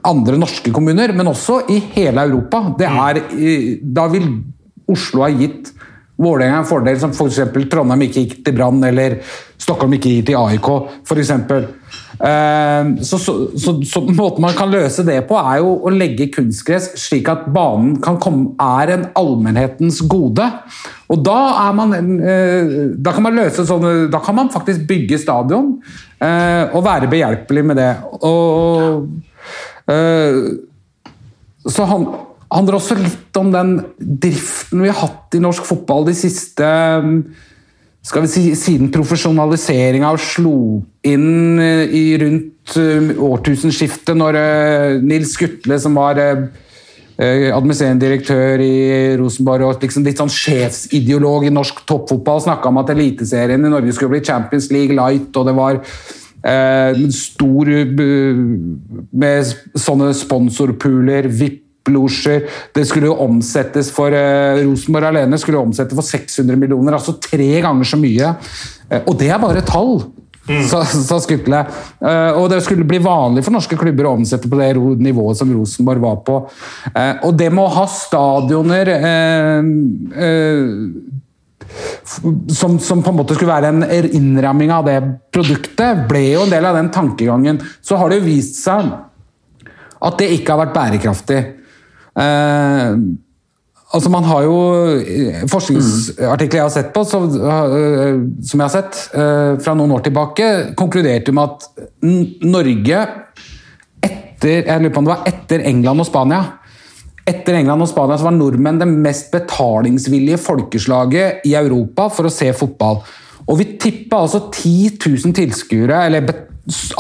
[0.05, 2.61] andre norske kommuner, men også i hele Europa.
[2.85, 3.23] Er,
[3.83, 4.29] da vil
[4.89, 5.73] Oslo ha gitt
[6.19, 7.45] Vålerenga en fordel som f.eks.
[7.71, 9.21] Trondheim ikke gikk til Brann, eller
[9.59, 10.71] Stockholm ikke gikk til AIK,
[11.07, 11.31] f.eks.
[12.19, 16.27] Eh, så, så, så, så, måten man kan løse det på, er jo å legge
[16.35, 20.49] kunstgress slik at banen komme, er en allmennhetens gode.
[21.07, 21.39] Og da,
[21.79, 25.77] man, eh, da kan man løse sånne Da kan man faktisk bygge stadion
[26.19, 27.93] eh, og være behjelpelig med det.
[28.27, 29.07] Og,
[31.69, 32.03] så han
[32.53, 36.69] handler også litt om den driften vi har hatt i norsk fotball de siste
[38.09, 42.77] skal vi si, Siden profesjonaliseringa slo inn i rundt
[43.19, 44.39] årtusenskiftet, når
[45.05, 46.21] Nils Skutle, som var
[47.19, 52.79] Eh, administrerende direktør i Rosenborg og liksom litt sånn sjefsideolog i norsk toppfotball, snakka om
[52.79, 57.73] at Eliteserien i Norge skulle bli Champions League Light, og det var eh, stor
[59.25, 61.27] med sånne sponsorpooler,
[61.89, 66.97] VIP-losjer Det skulle jo omsettes for eh, Rosenborg alene skulle jo omsette for 600 millioner,
[66.97, 68.33] altså tre ganger så mye.
[68.89, 70.01] Uh, og det er bare tall!
[70.49, 70.63] Mm.
[70.65, 71.59] Sa, sa Skutle.
[72.01, 74.71] Uh, og det skulle bli vanlig for norske klubber å omsette på det
[75.05, 76.39] nivået som Rosenborg var på.
[76.95, 78.93] Uh, og det med å ha stadioner
[82.09, 83.85] som, som, på en måte skulle være en
[84.17, 84.97] innramming av det
[85.35, 87.61] produktet, ble jo en del av den tankegangen.
[87.85, 88.89] Så har det jo vist seg
[89.99, 91.41] at det ikke har vært bærekraftig.
[92.19, 92.99] Uh,
[93.89, 94.57] Altså Man har jo
[95.01, 99.95] eh, forskningsartikler jeg har sett på, som, eh, som jeg har sett eh, fra noen
[99.97, 101.87] år tilbake, konkluderte med at
[102.45, 102.99] Norge
[104.05, 106.43] etter, jeg lurer på om det var etter England og Spania
[107.29, 112.33] etter England og Spania så var nordmenn det mest betalingsvillige folkeslaget i Europa for å
[112.33, 113.03] se fotball.
[113.49, 116.31] Og vi tippa altså 10 000 tilskuere, eller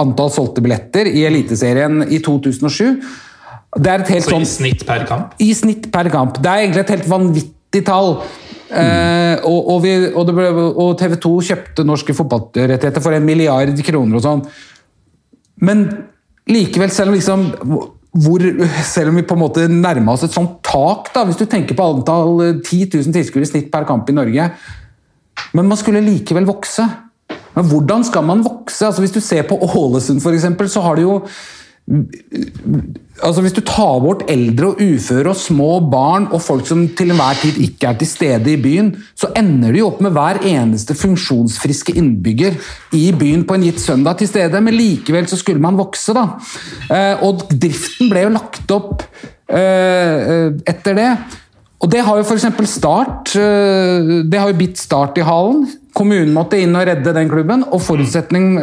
[0.01, 3.01] antall solgte billetter, i Eliteserien i 2007.
[3.77, 5.35] Det er et helt så sånn, i snitt per kamp?
[5.45, 6.39] I snitt per kamp.
[6.41, 8.15] Det er egentlig et helt vanvittig tall.
[8.69, 8.79] Mm.
[8.81, 13.85] Eh, og, og, vi, og, ble, og, TV 2 kjøpte norske fotballrettigheter for en milliard
[13.85, 14.43] kroner og sånn.
[15.65, 15.85] Men
[16.49, 17.45] likevel, selv om, liksom,
[18.25, 18.45] hvor,
[18.89, 21.77] selv om vi på en måte nærma oss et sånt tak, da, hvis du tenker
[21.77, 24.49] på antall 10 000 tilskuere i snitt per kamp i Norge
[25.57, 26.85] Men man skulle likevel vokse.
[27.55, 28.87] Men hvordan skal man vokse?
[28.87, 31.15] Altså Hvis du ser på Ålesund, eksempel, så har du jo
[31.89, 37.11] Altså Hvis du tar bort eldre og uføre og små barn og folk som til
[37.11, 40.95] enhver tid ikke er til stede i byen, så ender de opp med hver eneste
[40.99, 42.59] funksjonsfriske innbygger
[42.95, 44.61] i byen på en gitt søndag til stede.
[44.63, 46.29] Men likevel så skulle man vokse, da.
[46.93, 49.03] Eh, og driften ble jo lagt opp
[49.49, 51.11] eh, etter det.
[51.79, 52.47] Og det har jo f.eks.
[52.71, 53.35] Start.
[53.39, 55.67] Eh, det har jo bitt Start i halen.
[55.99, 57.65] Kommunen måtte inn og redde den klubben.
[57.71, 58.57] Og forutsetning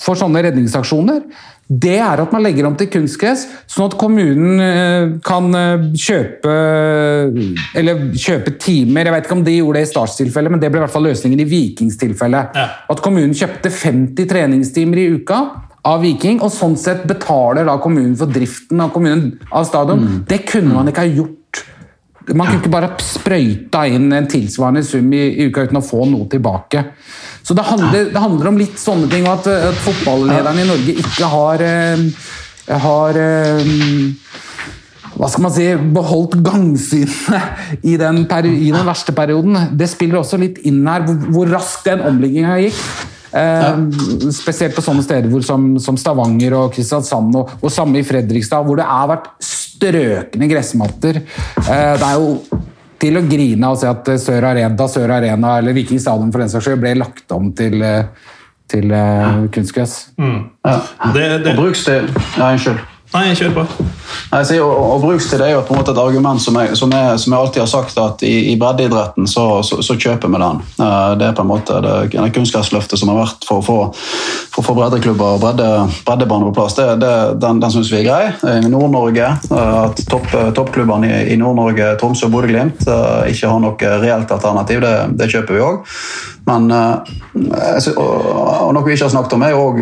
[0.00, 1.24] for sånne redningsaksjoner
[1.70, 6.54] det er at man legger om til kunstgress, sånn at kommunen eh, kan eh, kjøpe
[7.78, 9.06] eller kjøpe timer.
[9.06, 10.94] Jeg vet ikke om de gjorde det i Starts tilfelle, men det ble i hvert
[10.96, 12.42] fall løsningen i Vikings tilfelle.
[12.58, 12.66] Ja.
[12.90, 15.38] At kommunen kjøpte 50 treningstimer i uka
[15.86, 20.02] av Viking, og sånn sett betaler da kommunen for driften av, kommunen, av stadion.
[20.02, 20.18] Mm.
[20.26, 21.62] Det kunne man ikke ha gjort.
[22.28, 26.04] Man kunne ikke bare sprøyta inn en tilsvarende sum i, i uka uten å få
[26.10, 26.84] noe tilbake.
[27.42, 31.30] Så det handler, det handler, om litt sånne ting, at, at fotballederne i Norge ikke
[31.32, 32.02] har, eh,
[32.84, 33.70] har eh,
[35.16, 37.96] hva skal man si, beholdt gangsynet i i
[38.70, 39.56] den verste perioden.
[39.72, 42.84] Det spiller også litt inn her hvor, hvor raskt den omlegginga gikk.
[43.30, 48.06] Eh, spesielt på sånne steder hvor, som, som, Stavanger og Kristiansand, og, og samme i
[48.06, 51.22] Fredrikstad, hvor det har vært strøkne gressmatter.
[51.62, 52.34] Eh, det er jo
[53.00, 56.42] til å grine av å se at Sør Arena, Sør Arena eller Viking stadion for
[56.42, 58.30] den saks skyld ble lagt om til, eh,
[58.70, 60.10] til uh, kunstgress.
[60.20, 60.40] Mm.
[60.66, 60.78] Ja.
[61.14, 61.54] Det, det...
[61.54, 62.82] Og bruksstil Ja, unnskyld.
[63.10, 63.62] Nei, kjør på.
[64.30, 66.92] Nei, så, og, og brukstid er jo på en måte et argument som jeg, som
[66.94, 70.38] jeg, som jeg alltid har sagt at i, i breddeidretten så, så, så, kjøper vi
[70.38, 70.60] den.
[70.78, 73.78] Uh, det er på en måte det, det kunstgressløftet som har vært for å få,
[74.54, 75.68] for, for breddeklubber og bredde,
[76.06, 76.78] breddebane på plass.
[76.78, 78.22] Det, det, den den syns vi er grei.
[78.62, 82.86] I Nord-Norge, uh, at topp, toppklubbene i, i Nord-Norge, Tromsø og Bodø-Glimt,
[83.30, 85.96] ikke har noe reelt alternativ, det, det kjøper vi òg.
[86.50, 87.04] Men uh,
[88.00, 89.78] og noe vi ikke har snakket om, er jo òg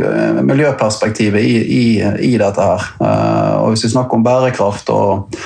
[0.49, 1.87] miljøperspektivet i, i,
[2.29, 2.91] i dette her.
[3.01, 5.41] Uh, og hvis vi snakker om bærekraft og,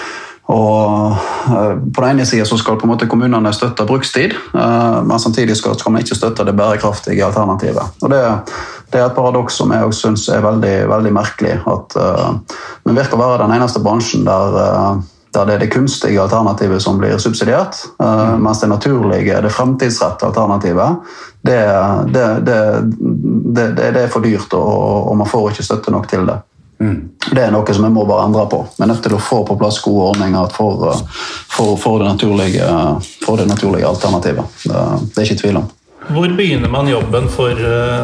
[0.53, 5.57] og uh, På den ene sida skal på en måte kommunene støtte brukstid, men samtidig
[5.59, 8.03] skal, man ikke støtte det bærekraftige alternativet.
[8.03, 8.21] Og det,
[8.93, 11.57] det er et paradoks som jeg syns er veldig, veldig merkelig.
[11.67, 11.97] At
[12.85, 16.99] vi virker å være den eneste bransjen der der det er det kunstige alternativet som
[17.01, 20.97] blir subsidiert, uh, mens det naturlige, det fremtidsrettede alternativet,
[21.43, 21.59] det,
[22.13, 26.37] det, det, det, er for dyrt, og, og, man får ikke støtte nok til det.
[26.83, 26.99] Mm.
[27.31, 28.61] Det er noe som vi må bare endre på.
[28.77, 30.89] Vi er nødt til å få på plass gode ordninger for,
[31.49, 32.69] for, for, det, naturlige,
[33.23, 34.63] for det naturlige alternativet.
[34.67, 35.69] Det, er ikke tvil om.
[36.13, 37.61] Hvor begynner man jobben for,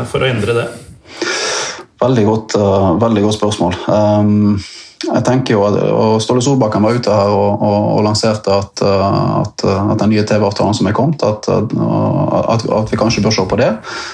[0.08, 0.66] for å endre det?
[1.98, 2.54] Veldig godt,
[3.02, 3.80] veldig godt spørsmål.
[3.90, 4.60] Um,
[4.98, 9.62] jeg tenker jo og Ståle Solbakken var ute her og, og, og lanserte at, at,
[9.62, 13.70] at, den nye TV-avtalen som er kommet, at, at, vi kanskje bør se på det.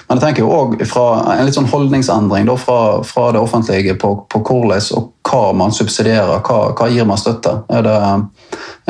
[0.09, 4.13] Men jeg tenker jo òg en litt sånn holdningsendring da, fra, fra, det offentlige på,
[4.29, 7.55] på hvordan og hva man subsidierer, hva, hva gir man støtte.
[7.73, 7.97] Er det,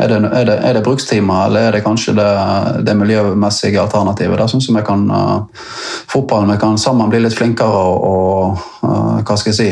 [0.03, 4.37] er det, er det, er det brukstimer, eller er det kanskje det, miljømessige alternativet?
[4.39, 5.45] Der syns jeg vi kan uh,
[6.11, 9.69] fotballen vi kan sammen bli litt flinkere og uh, hva skal jeg si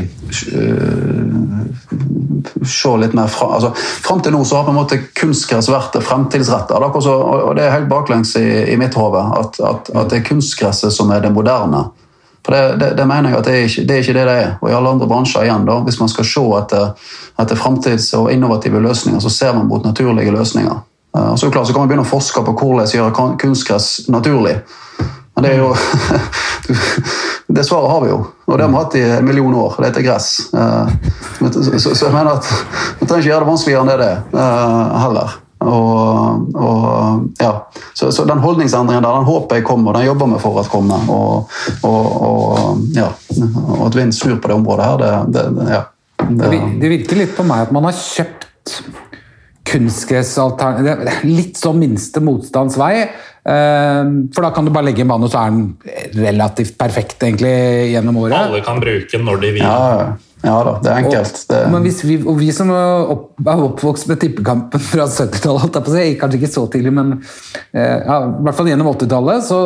[0.55, 1.43] uh,
[2.63, 5.97] se litt mer fra, altså, Fram til nå så har på en måte kunstgress vært
[6.03, 10.27] fremtidsrettet, Og det er helt baklengs i, i mitt hode at, at, at, det er
[10.31, 11.89] kunstgresset som er det moderne.
[12.43, 14.37] For det, det, det, mener jeg at det er, ikke, det er ikke det det
[14.39, 14.49] er.
[14.61, 18.31] Og i alle andre bransjer igjen, da, hvis man skal se etter, etter framtids- og
[18.33, 20.81] innovative løsninger, så ser man mot naturlige løsninger.
[21.17, 24.57] Eh, og så, klart, så kan man begynne å forske på hvordan gjøre kunstgress naturlig.
[25.33, 25.71] Men det er jo
[27.53, 29.75] Det svaret har vi jo, og det har vi hatt i en million år.
[29.77, 30.29] Det heter gress.
[30.53, 30.93] Eh,
[31.77, 32.47] så, jeg mener at
[32.99, 35.35] vi trenger ikke gjøre det vanskeligere enn det det er, eh, heller.
[35.63, 37.51] Og, og, ja.
[37.93, 41.07] så, så, den holdningsendringen der, den håper jeg kommer, den jobber vi for at kommer.
[41.13, 41.49] Og,
[41.87, 43.09] og, ja.
[43.77, 45.83] og at vind snur på det området her, det, det, ja.
[46.27, 48.79] det, det virker litt på meg at man har kjøpt
[49.73, 53.07] kunstgressalternativ Litt sånn minste motstands vei.
[53.43, 54.01] Eh,
[54.35, 57.55] for da kan du bare legge en bane, og så er den relativt perfekt egentlig
[57.93, 58.37] gjennom året.
[58.39, 59.65] Alle kan bruke den når de vil.
[59.65, 61.37] Ja, ja da, det er enkelt.
[61.47, 65.79] Og, men vi, og vi som er, opp, er oppvokst med tippekampen fra 70-tallet,
[66.19, 69.61] kanskje ikke så tidlig, men eh, ja, i hvert fall gjennom 80-tallet, så,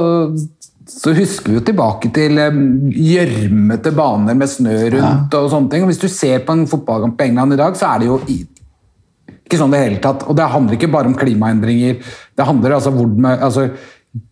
[0.85, 2.61] så, husker vi jo tilbake til eh,
[3.07, 5.33] gjørmete baner med snø rundt.
[5.33, 5.41] Ja.
[5.41, 5.87] og sånne ting.
[5.87, 8.21] Og Hvis du ser på en fotballkamp på England i dag, så er det jo
[8.27, 10.27] ikke sånn det hele tatt.
[10.29, 12.03] Og det handler ikke bare om klimaendringer.
[12.37, 13.71] Det handler altså om altså,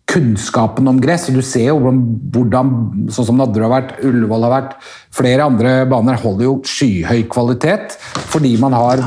[0.06, 1.28] kunnskapen om gress.
[1.28, 2.72] og Du ser jo hvordan,
[3.12, 4.74] sånn som Nadderud har vært, Ullevål har vært,
[5.14, 7.96] flere andre baner holder jo skyhøy kvalitet
[8.30, 9.04] fordi man har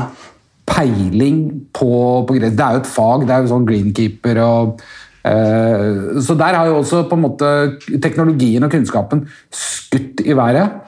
[0.70, 1.92] peiling på,
[2.26, 2.56] på gress.
[2.56, 3.26] Det er jo et fag.
[3.26, 4.82] Det er jo sånn greenkeeper og
[5.20, 7.48] Eh, så der har jo også på en måte
[8.00, 10.80] teknologien og kunnskapen skutt i været.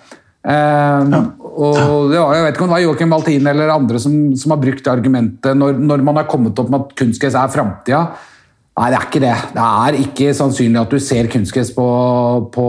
[0.43, 1.13] Eh,
[1.53, 4.55] og det var, Jeg vet ikke om det var Joakim Baltin eller andre som, som
[4.55, 8.07] har brukt argumentet når, når, man har kommet opp med at kunstgress er framtida.
[8.73, 9.35] Nei, det er ikke det.
[9.53, 11.89] Det er ikke sannsynlig at du ser kunstgress på,
[12.55, 12.69] på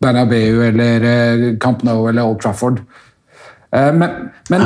[0.00, 2.80] Bernabeu eller eh, Camp Nou eller Old Trafford.
[3.76, 4.64] Eh, men, men,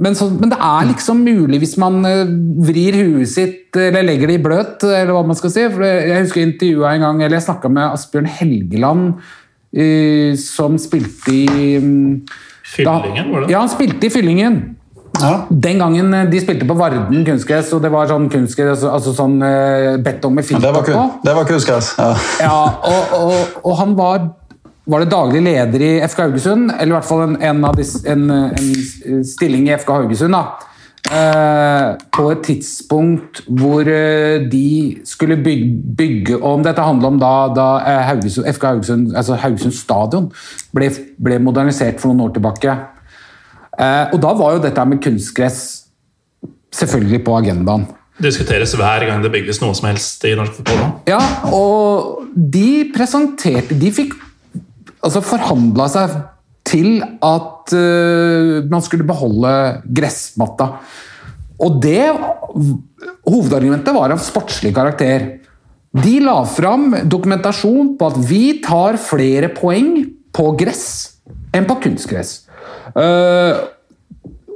[0.00, 2.24] men, så, men, det er liksom mulig hvis man eh,
[2.64, 5.66] vrir huet sitt eller legger det i bløt, eller hva man skal si.
[5.74, 9.06] For jeg husker intervjua en gang, eller jeg snakka med Asbjørn Helgeland,
[10.38, 12.10] som spilte i mm,
[12.74, 13.50] Fyllingen, var det?
[13.50, 14.73] Ja, han spilte i Fyllingen.
[15.22, 15.34] Ja.
[15.48, 19.36] Den gangen de spilte på Varden kunstgress, og det var sånn kunstgress, altså sånn
[20.04, 21.04] betong med filter på.
[21.24, 22.08] Det var kunstgress, ja.
[22.42, 22.56] ja
[22.90, 24.26] og, og, og han var
[24.84, 29.24] var det daglig leder i FK Haugesund, eller i hvert fall en, en, en, en
[29.24, 30.36] stilling i FK Haugesund.
[30.36, 30.44] da.
[31.04, 37.32] Eh, på et tidspunkt hvor eh, de skulle bygge, bygge om Dette handler om da,
[37.52, 40.30] da eh, Haugesund, FK Haugesund, altså Haugesund stadion
[40.72, 40.88] ble,
[41.20, 42.76] ble, modernisert for noen år tilbake.
[43.78, 45.60] Eh, og da var jo dette med kunstgress
[46.74, 47.86] selvfølgelig på agendaen.
[48.14, 50.84] Det diskuteres hver gang det bygges noe som helst i norsk fotball?
[51.10, 51.18] Ja,
[51.50, 54.14] og de presenterte De fikk
[55.04, 56.14] altså forhandla seg
[56.64, 59.50] til at uh, man skulle beholde
[59.84, 60.70] gressmatta.
[61.60, 62.06] Og det
[63.24, 65.26] Hovedargumentet var av sportslig karakter.
[65.94, 69.90] De la fram dokumentasjon på at vi tar flere poeng
[70.34, 70.86] på gress
[71.54, 72.43] enn på kunstgress.
[72.94, 73.58] Uh,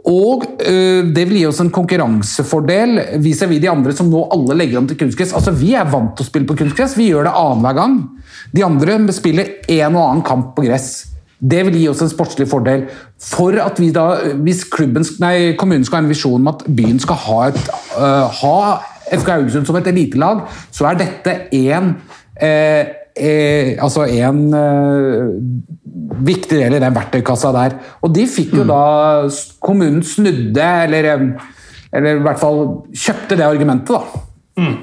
[0.09, 4.80] og uh, det vil gi oss en konkurransefordel vis-à-vis de andre som nå alle legger
[4.80, 5.34] om til kunstgress.
[5.36, 8.01] Altså, Vi er vant til å spille på kunstgress, vi gjør det annenhver gang.
[8.55, 10.91] De andre spiller en og annen kamp på gress.
[11.39, 12.89] Det vil gi oss en sportslig fordel.
[13.22, 16.99] For at vi da, Hvis klubben, nei, kommunen skal ha en visjon om at byen
[17.03, 18.57] skal ha, et, uh, ha
[19.16, 21.93] FK Haugesund som et elitelag, så er dette én
[22.41, 25.22] eh, eh, altså en eh,
[26.26, 27.76] viktig del i den verktøykassa der.
[28.02, 28.72] Og de fikk jo mm.
[28.72, 28.82] da
[29.64, 31.26] Kommunen snudde, eller, eh,
[31.92, 34.24] eller i hvert fall kjøpte det argumentet, da.
[34.58, 34.74] Mm.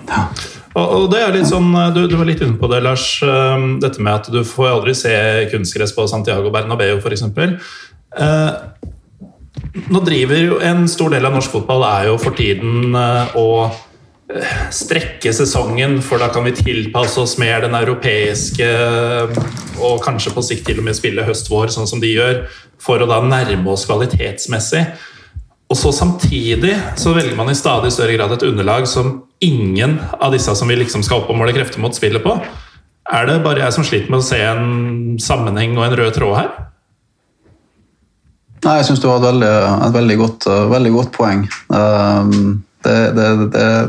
[0.75, 3.07] Og, det er litt sånn, du, du, var litt inne på det, Lars.
[3.23, 5.15] Eh, dette med at du får aldri se
[5.53, 7.25] kunstgress på Santiago Bernabeu, f.eks.
[8.15, 8.51] Eh,
[9.91, 13.47] nå driver jo En stor del av norsk fotball er jo for tiden eh, å
[13.65, 13.81] eh,
[14.73, 18.69] strekke sesongen, for da kan vi tilpasse oss mer den europeiske
[19.85, 22.41] og kanskje på sikt til og med spille høst-vår, sånn som de gjør,
[22.81, 24.85] for å da nærme oss kvalitetsmessig.
[25.69, 30.33] Og så Samtidig så velger man i stadig større grad et underlag som ingen av
[30.33, 32.37] disse som vi liksom skal opp og måle krefter mot, spiller på.
[33.13, 36.37] Er det bare jeg som sliter med å se en sammenheng og en rød tråd
[36.39, 36.53] her?
[38.65, 39.55] Nei, Jeg syns du har et veldig,
[39.85, 41.43] et veldig, godt, veldig godt, poeng.
[41.69, 43.29] Um, det, det,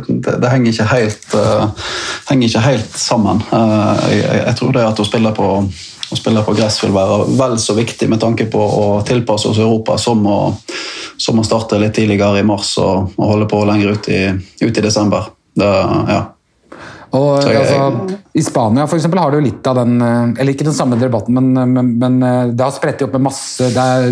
[0.09, 1.91] det, det, henger, ikke helt, uh,
[2.31, 3.43] henger ikke helt sammen.
[3.53, 5.51] Uh, jeg, jeg, tror det at å spille på
[6.07, 9.59] å spille på gress vil være vel så viktig med tanke på å tilpasse oss
[9.59, 10.39] Europa som å,
[11.19, 14.23] som å starte litt tidligere i mars og, og holde på lenger ut i,
[14.63, 15.33] ut i desember.
[15.57, 15.73] Det,
[16.13, 16.23] ja.
[17.17, 20.67] Og, jeg, altså, I Spania for eksempel, har du litt av den eh, Eller ikke
[20.67, 24.11] den samme debatten, men, men, men eh, det har spredt opp med masse det er.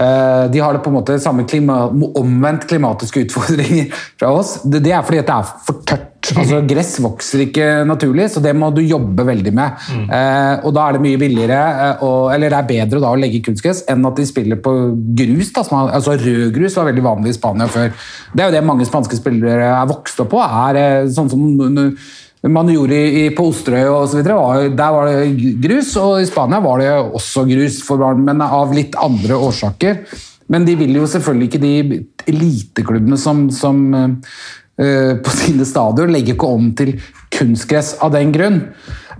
[0.00, 1.82] Eh, de har det på en måte samme klima,
[2.16, 3.90] omvendt klimatiske utfordringer
[4.20, 4.56] fra oss.
[4.64, 6.06] Det, er fordi det er for tørt.
[6.36, 9.86] Altså, gress vokser ikke naturlig, så det må du jobbe veldig med.
[9.88, 10.06] Mm.
[10.16, 13.20] Eh, og da er det mye billigere, eh, og, eller det er bedre da å
[13.20, 14.74] legge kunstgress enn at de spiller på
[15.16, 15.52] grus.
[15.56, 17.92] Da, har, altså Rødgrus var veldig vanlig i Spania før.
[18.32, 20.40] Det er jo det mange spanske spillere er vokst opp på.
[20.44, 21.46] er sånn som
[22.48, 24.22] man gjorde i, på Osterøy osv.
[24.24, 28.72] Der var det grus, og i Spania var det også grus, for barn, men av
[28.72, 30.00] litt andre årsaker.
[30.50, 32.00] Men de vil jo selvfølgelig ikke de
[32.32, 36.96] eliteklubbene som, som uh, på sine stadion legger ikke om til
[37.36, 38.58] kunstgress av den grunn.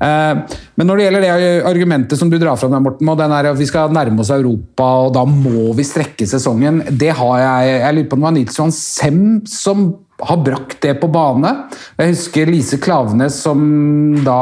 [0.00, 0.40] Uh,
[0.80, 3.60] men når det gjelder det argumentet som du drar fram, Morten, og den er at
[3.60, 7.96] vi skal nærme oss Europa og da må vi strekke sesongen, det har jeg Jeg
[7.98, 9.90] lurer på om det var Nils Johan Sem som
[10.22, 11.52] har brakt det på bane.
[11.98, 13.60] Jeg husker Lise Klavenes som
[14.24, 14.40] da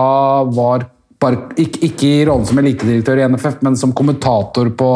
[0.55, 4.91] var bare, ikke, ikke, i rollen som elitedirektør i NFF, men som kommentator på,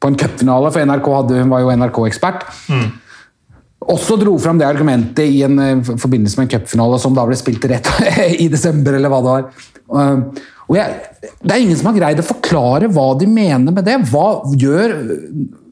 [0.00, 2.46] på en cupfinale, for NRK hadde, hun var jo NRK-ekspert.
[2.72, 2.86] Mm.
[3.92, 7.36] Også dro fram det argumentet i en uh, forbindelse med en cupfinale som da ble
[7.38, 7.92] spilt rett
[8.44, 9.66] i desember, eller hva det var.
[9.92, 10.96] Uh, og jeg,
[11.40, 13.96] det er ingen som har greid å forklare hva de mener med det.
[14.10, 14.26] Hva
[14.60, 14.96] gjør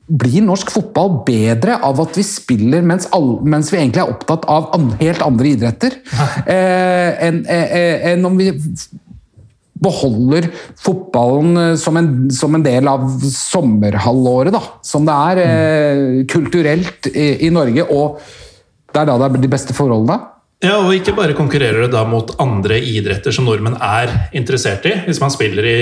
[0.06, 4.46] blir norsk fotball bedre av at vi spiller mens, all, mens vi egentlig er opptatt
[4.50, 5.98] av an, helt andre idretter?
[6.46, 8.50] Eh, Enn eh, eh, en om vi
[9.82, 10.48] beholder
[10.80, 14.62] fotballen eh, som en, som en, del av sommerhalvåret, da.
[14.84, 18.20] Som det er eh, kulturelt i, i, Norge, og
[18.92, 20.18] det er da det er de beste forholdene.
[20.64, 24.94] Ja, og ikke bare konkurrerer det da mot andre idretter som nordmenn er interessert i,
[25.04, 25.80] hvis man spiller i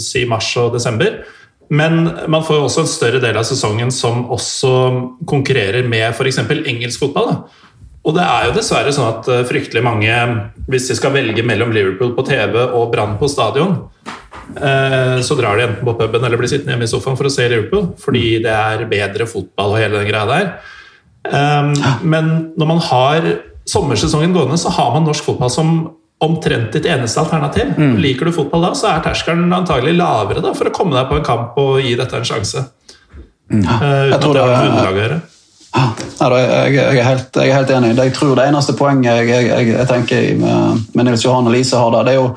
[0.00, 1.20] si mars og desember.
[1.68, 4.72] Men man får også en større del av sesongen som også
[5.26, 6.38] konkurrerer med f.eks.
[6.46, 7.32] engelsk fotball.
[7.32, 7.66] Da.
[8.06, 10.14] Og det er jo dessverre sånn at eh, fryktelig mange,
[10.70, 13.74] hvis de skal velge mellom Liverpool på TV og Brann på stadion,
[14.54, 17.34] eh, så drar de enten på puben eller blir sittende hjemme i sofaen for å
[17.34, 20.50] se Liverpool, fordi det er bedre fotball og hele den greia der.
[21.26, 21.72] Um,
[22.06, 23.24] men når man har
[23.66, 25.72] sommersesongen gående, så har man norsk fotball som
[26.24, 27.74] omtrent ditt eneste alternativ.
[27.76, 27.96] Mm.
[28.00, 31.20] Liker du fotball da, så er terskelen antagelig lavere da, for å komme deg på
[31.20, 32.64] en kamp og gi dette en sjanse.
[33.52, 33.62] Mm.
[33.62, 35.18] Uh, jeg tror det har med å gjøre.
[35.76, 35.90] Ja,
[36.40, 37.90] jeg, jeg, er helt, jeg, er helt, enig.
[37.98, 41.90] Jeg tror Det eneste poenget jeg, jeg tenker med, med, Nils Johan og Lise har
[41.92, 42.30] der, det er jo,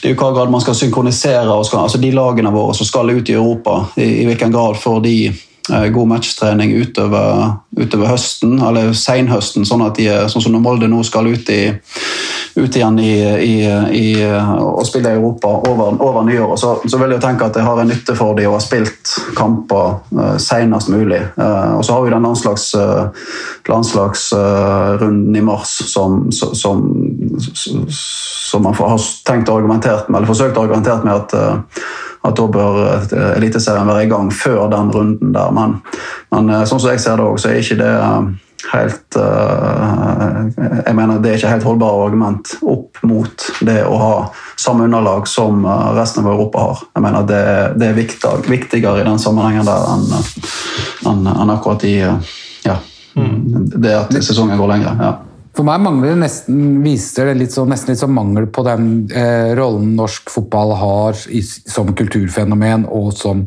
[0.00, 3.12] det er jo hva grad man skal synkronisere skal, altså de lagene våre som skal
[3.12, 3.82] ut i Europa.
[4.00, 5.16] I, i hvilken grad får de
[5.66, 11.00] god matchtrening utover, utover høsten, eller senhøsten, sånn at de, sånn som når Molde nå
[11.06, 11.72] skal ut, i,
[12.56, 13.54] ut igjen i, i,
[13.98, 14.06] i,
[14.62, 17.80] og spille i Europa over, over nyåret, så, så, vil jeg tenke at det har
[17.82, 21.20] en nytte for de å ha spilt kamper uh, senest mulig.
[21.34, 22.70] Uh, og så har vi den landslags,
[23.68, 26.56] landslagsrunden uh, i mars som, som,
[27.42, 31.74] som, man har tenkt å argumentert med, eller forsøkt å argumentere med at
[32.26, 35.54] at da bør eh, Eliteserien være i gang før den runden der.
[35.54, 35.78] Men,
[36.34, 38.34] men eh, sånn som jeg ser det òg, så er ikke det eh,
[38.66, 44.14] helt Jeg mener det er ikke helt holdbare argument opp mot det å ha
[44.58, 45.60] samme underlag som
[45.94, 46.82] resten av Europa har.
[46.96, 47.44] Jeg mener Det,
[47.78, 48.00] det er
[48.48, 50.08] viktigere i den sammenhengen der enn,
[51.12, 52.80] enn, enn akkurat i ja,
[53.14, 53.70] mm.
[53.76, 54.98] det at sesongen går lenger.
[55.04, 55.14] ja.
[55.56, 59.06] For meg mangler det nesten, viser det litt så, nesten litt sånn mangel på den
[59.08, 63.46] eh, rollen norsk fotball har i, som kulturfenomen og som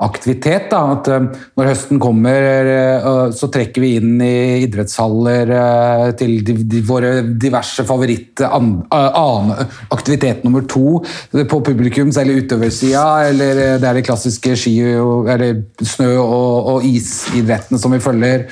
[0.00, 0.70] aktivitet.
[0.72, 0.80] Da.
[0.94, 1.28] At eh,
[1.60, 7.12] Når høsten kommer, eh, så trekker vi inn i idrettshaller eh, til de, de, våre
[7.28, 9.52] diverse favoritt annen
[9.92, 11.02] aktivitet nummer to
[11.34, 13.06] på publikums- eller utøversida.
[13.28, 18.48] Eller eh, det er de klassiske ski- eller snø- og, og isidrettene som vi følger.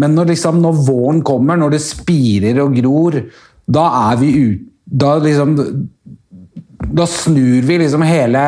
[0.00, 3.20] Men når, liksom, når, våren kommer, når det spirer og gror,
[3.70, 5.52] da er vi ute Da liksom
[6.80, 8.40] da snur vi liksom hele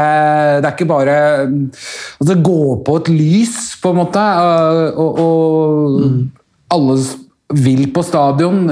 [0.59, 4.23] Det er ikke bare altså Gå på et lys, på en måte,
[4.97, 6.17] og, og mm.
[6.75, 6.97] alle
[7.53, 8.63] vil på stadion.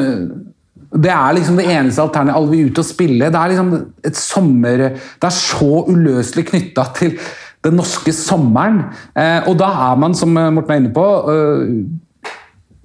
[0.91, 2.39] Det er liksom det eneste alternativet.
[2.39, 3.28] Alle vil ut og spille.
[3.28, 3.72] Det er liksom
[4.09, 7.18] et sommer Det er så uløselig knytta til
[7.61, 8.87] den norske sommeren.
[9.12, 11.07] Eh, og da er man, som Morten er inne på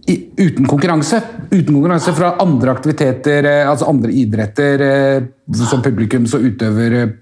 [0.08, 1.22] uten konkurranse.
[1.52, 5.30] Uten konkurranse fra andre aktiviteter, eh, altså andre idretter eh,
[5.70, 7.14] som publikum så utøver eh,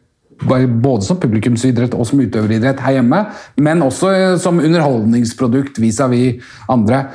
[0.43, 3.21] både som publikumsidrett og som utøveridrett her hjemme,
[3.63, 7.05] men også som underholdningsprodukt vis-à-vis -vis andre.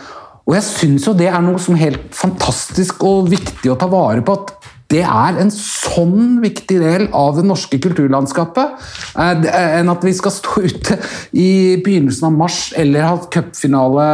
[0.47, 3.87] Og jeg syns jo det er noe som er helt fantastisk og viktig å ta
[3.87, 4.33] vare på.
[4.33, 4.55] at
[4.89, 8.87] det er en sånn viktig del av det norske kulturlandskapet
[9.21, 10.97] enn at vi skal stå ute
[11.37, 14.07] i begynnelsen av mars eller ha cupfinale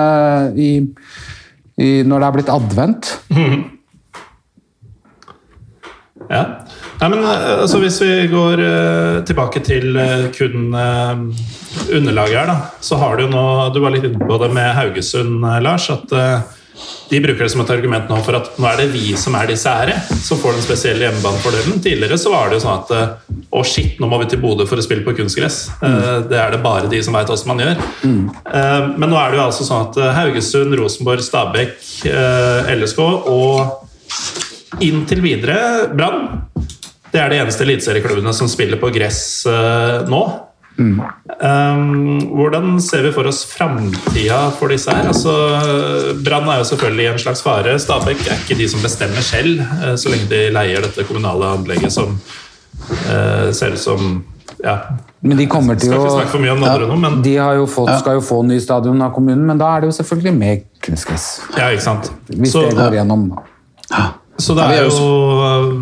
[0.59, 0.71] i
[1.81, 3.15] i, når det er blitt advent.
[6.25, 6.41] Ja.
[7.03, 11.19] Nei, men eh, altså, Hvis vi går uh, tilbake til uh, kun uh,
[11.93, 13.43] underlaget her, da, så har du jo nå
[13.75, 15.91] Du var litt inne på det med Haugesund, Lars.
[15.93, 16.15] at
[17.11, 19.51] de bruker det som et argument nå for at nå er det vi som er
[19.51, 19.95] disse ære,
[20.25, 21.83] som får den spesielle hjemmebanefordelen.
[21.85, 22.91] Tidligere så var det jo sånn at
[23.55, 25.61] å shit, nå må vi til Bodø for å spille på kunstgress.
[25.79, 26.29] Mm.
[26.33, 27.85] Det er det bare de som veit åssen man gjør.
[28.03, 28.25] Mm.
[28.99, 31.77] Men nå er det jo altså sånn at Haugesund, Rosenborg, Stabæk,
[32.75, 36.27] LSK og inntil videre Brann
[37.15, 39.45] det er de eneste eliteserieklubbene som spiller på gress
[40.11, 40.23] nå.
[40.75, 40.99] Mm.
[41.39, 45.07] Um, hvordan ser vi for oss framtida for disse her?
[45.13, 45.35] Altså,
[46.27, 47.79] Brann er jo selvfølgelig en slags fare.
[47.79, 51.95] Stabæk er ikke de som bestemmer selv, uh, så lenge de leier dette kommunale anlegget
[51.95, 54.25] som uh, ser ut som
[54.65, 54.79] ja.
[55.21, 56.57] Men de kommer til å ja,
[56.97, 59.91] men, De jo fått, skal jo få ny stadion av kommunen, men da er det
[59.93, 61.27] jo selvfølgelig med kunstgress.
[61.57, 62.11] Ja, ikke sant.
[62.29, 64.05] Hvis så, det går gjennom, da.
[64.45, 65.09] Så det er jo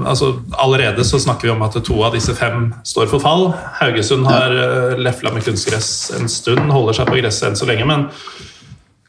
[0.07, 0.33] altså,
[0.63, 3.49] Allerede så snakker vi om at to av disse fem står for fall.
[3.81, 4.55] Haugesund har.
[4.55, 7.87] Eh, lefla med kunstgress en stund, holder seg på gresset enn så lenge.
[7.89, 8.07] Men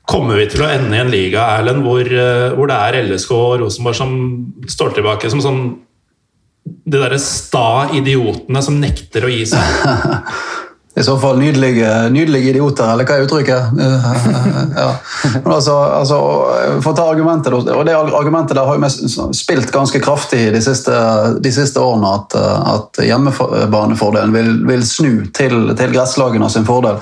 [0.09, 3.31] kommer vi til å ende i en liga Erlend, hvor, eh, hvor det er LSK
[3.37, 4.13] og Rosenborg som
[4.67, 5.63] står tilbake som sånn
[6.63, 9.63] De derre sta idiotene som nekter å gi seg?
[10.95, 13.79] i så fall nydelige, nydelige, idioter, eller hva er uttrykket?
[14.81, 14.89] ja.
[15.41, 16.19] Men altså, altså,
[16.83, 20.93] For å ta argumentet, og det argumentet der har jo spilt ganske kraftig de siste,
[21.41, 22.37] de siste årene, at,
[22.75, 27.01] at hjemmebanefordelen vil, vil, snu til, til gresslagene sin fordel.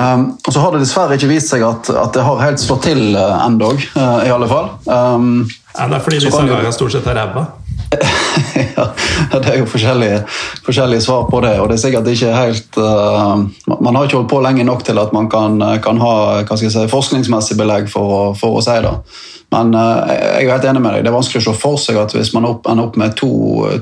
[0.00, 2.88] Um, og Så har det dessverre ikke vist seg at, at det har helt slått
[2.88, 4.72] til uh, endog, uh, i alle fall.
[4.88, 5.42] Um,
[5.74, 7.50] ja, det er fordi disse lagene stort sett er ræva?
[8.76, 8.84] ja,
[9.32, 10.20] det er jo forskjellige,
[10.62, 11.56] forskjellige, svar på det.
[11.60, 14.98] og det er sikkert ikke helt uh, Man har ikke holdt på lenge nok til
[15.02, 18.94] at man kan, kan ha si, forskningsmessig belegg for, for, å si det.
[19.50, 21.04] Men uh, jeg er helt enig med deg.
[21.04, 23.32] det er vanskelig å se for seg at hvis man ender opp med to,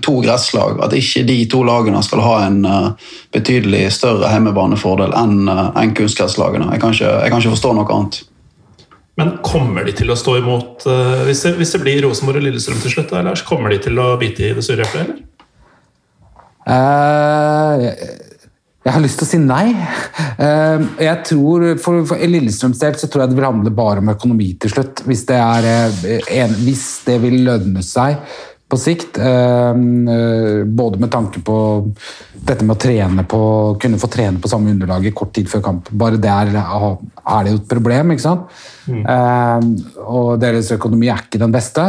[0.05, 5.53] to gresslag, at ikke de to lagene skal ha en uh, betydelig større hjemmebanefordel enn
[5.53, 6.73] en kunstgresslagene.
[6.73, 8.23] Jeg, jeg kan ikke forstå noe annet.
[9.19, 12.47] Men kommer de til å stå imot uh, hvis, det, hvis, det, blir Rosenborg og
[12.47, 13.15] Lillestrøm til slutt?
[13.27, 15.25] Lars, kommer de til å bite i det sure eplet, eller?
[16.69, 17.83] Uh,
[18.85, 19.73] jeg, har lyst til å si nei.
[20.39, 24.13] Uh, jeg tror, For, for Lillestrøms del så tror jeg det vil handle bare om
[24.15, 25.03] økonomi til slutt.
[25.09, 25.67] Hvis det, er,
[26.39, 28.23] en, hvis det vil lønne seg
[28.69, 29.19] på sikt.
[29.19, 31.57] Både med tanke på
[32.49, 33.41] dette med å trene på,
[33.81, 35.91] kunne få trene på samme underlag i kort tid før kamp.
[35.91, 38.13] Bare der er det jo et problem.
[38.15, 38.49] ikke sant?
[38.89, 39.03] Mm.
[39.05, 39.61] Uh,
[40.05, 41.87] og deres økonomi er ikke den beste.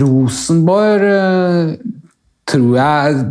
[0.00, 1.72] Rosenborg uh,
[2.46, 3.22] tror jeg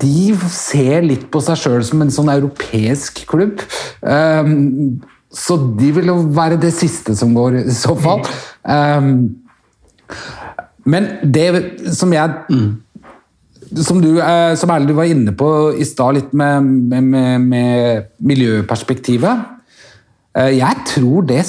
[0.00, 3.62] De ser litt på seg sjøl som en sånn europeisk klubb.
[4.00, 8.24] Um, så de vil jo være det siste som går, i så fall.
[10.84, 11.48] Men det
[11.96, 12.70] som jeg mm.
[13.86, 14.16] Som du,
[14.58, 15.46] som Erle, du var inne på
[15.78, 19.44] i stad, litt med, med, med, miljøperspektivet.
[20.34, 21.44] Eh, jeg tror det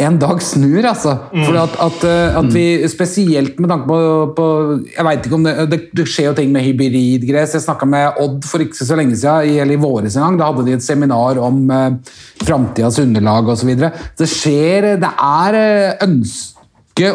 [0.00, 1.16] en dag snur, altså.
[1.32, 1.42] Mm.
[1.44, 3.98] For at, at, eh, at, vi spesielt med tanke på,
[4.36, 4.46] på
[4.94, 7.56] Jeg veit ikke om det, det, det skjer jo ting med hybridgress.
[7.58, 10.38] Jeg snakka med Odd for ikke så lenge siden, eller i våres en gang.
[10.40, 13.74] Da hadde de et seminar om eh, framtidas underlag osv.
[13.74, 15.60] Det skjer Det er
[16.06, 16.59] ønske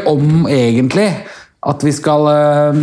[0.09, 1.09] om egentlig
[1.65, 2.79] at vi skal uh,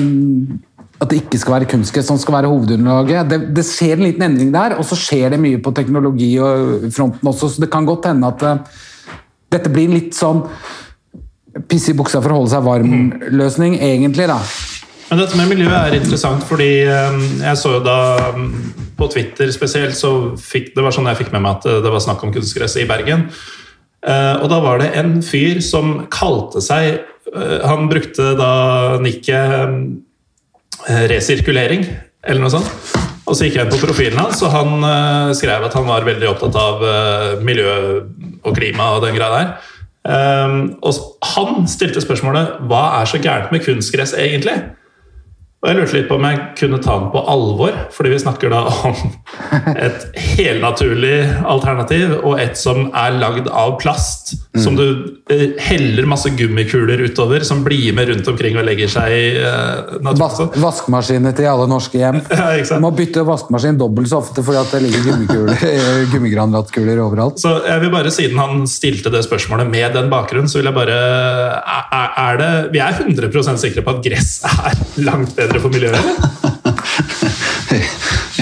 [1.03, 3.31] at det ikke skal være kunstgress som skal være hovedunderlaget.
[3.31, 6.87] Det, det, skjer en liten endring der, og så skjer det mye på teknologi og
[6.95, 8.85] fronten også, så det kan godt hende at uh,
[9.53, 10.45] dette blir litt sånn
[11.69, 14.39] pisse i buksa for å holde seg varm-løsning, egentlig, da.
[15.11, 17.97] Men dette med miljøet er interessant, fordi um, jeg så jo da
[18.33, 18.47] um,
[18.97, 22.01] på Twitter spesielt, så fikk, det var sånn jeg fikk med meg at det var
[22.01, 23.27] snakk om kunstgress i Bergen.
[24.03, 28.55] Uh, og da var det en fyr som kalte seg uh, Han brukte da
[28.99, 30.03] nikket
[30.89, 31.85] Eh, resirkulering,
[32.27, 32.71] eller noe sånt.
[33.23, 36.27] Og så gikk jeg inn på profilen hans, og han skrev at han var veldig
[36.27, 36.81] opptatt av
[37.47, 37.75] miljø
[38.43, 39.53] og klima og den greia der.
[40.83, 44.57] Og han stilte spørsmålet hva er så gærent med kunstgress egentlig?
[45.63, 48.51] Og jeg lurte litt på om jeg kunne ta den på alvor, fordi vi snakker
[48.51, 48.97] da om
[49.79, 54.33] et helnaturlig alternativ og et som er lagd av plast.
[54.53, 54.61] Mm.
[54.65, 54.87] Som du
[55.31, 60.11] eh, heller masse gummikuler utover, som blir med rundt omkring og legger seg i uh,
[60.19, 62.19] Vas Vaskemaskiner til alle norske hjem.
[62.43, 65.53] Ja, du må bytte vaskemaskin dobbelt så ofte fordi at det ligger
[66.13, 67.39] gummigranulatkuler overalt.
[67.41, 70.77] Så jeg vil bare, Siden han stilte det spørsmålet med den bakgrunnen, så vil jeg
[70.77, 70.99] bare
[71.63, 75.69] er, er det, Vi er 100% sikre på at gress er langt bedre bedre for
[75.69, 75.97] miljøet,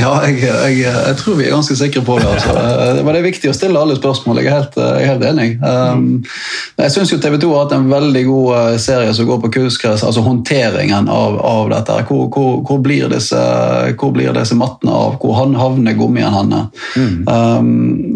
[0.01, 2.29] Ja, jeg, jeg, jeg, tror vi er ganske sikre på det.
[2.31, 2.55] Altså.
[3.05, 4.41] Men det er viktig å stille alle spørsmål.
[4.41, 5.49] Jeg er helt, jeg er helt enig.
[5.61, 6.25] Um,
[6.81, 10.05] jeg syns TV 2 har hatt en veldig god uh, serie som går på kunstgress,
[10.07, 11.99] altså håndteringen av, av dette.
[12.09, 13.41] Hvor, hvor, hvor, blir disse,
[14.01, 15.19] hvor, blir disse, mattene av?
[15.21, 16.61] Hvor havner gummien henne?
[16.97, 17.17] Mm.
[17.29, 18.11] Um,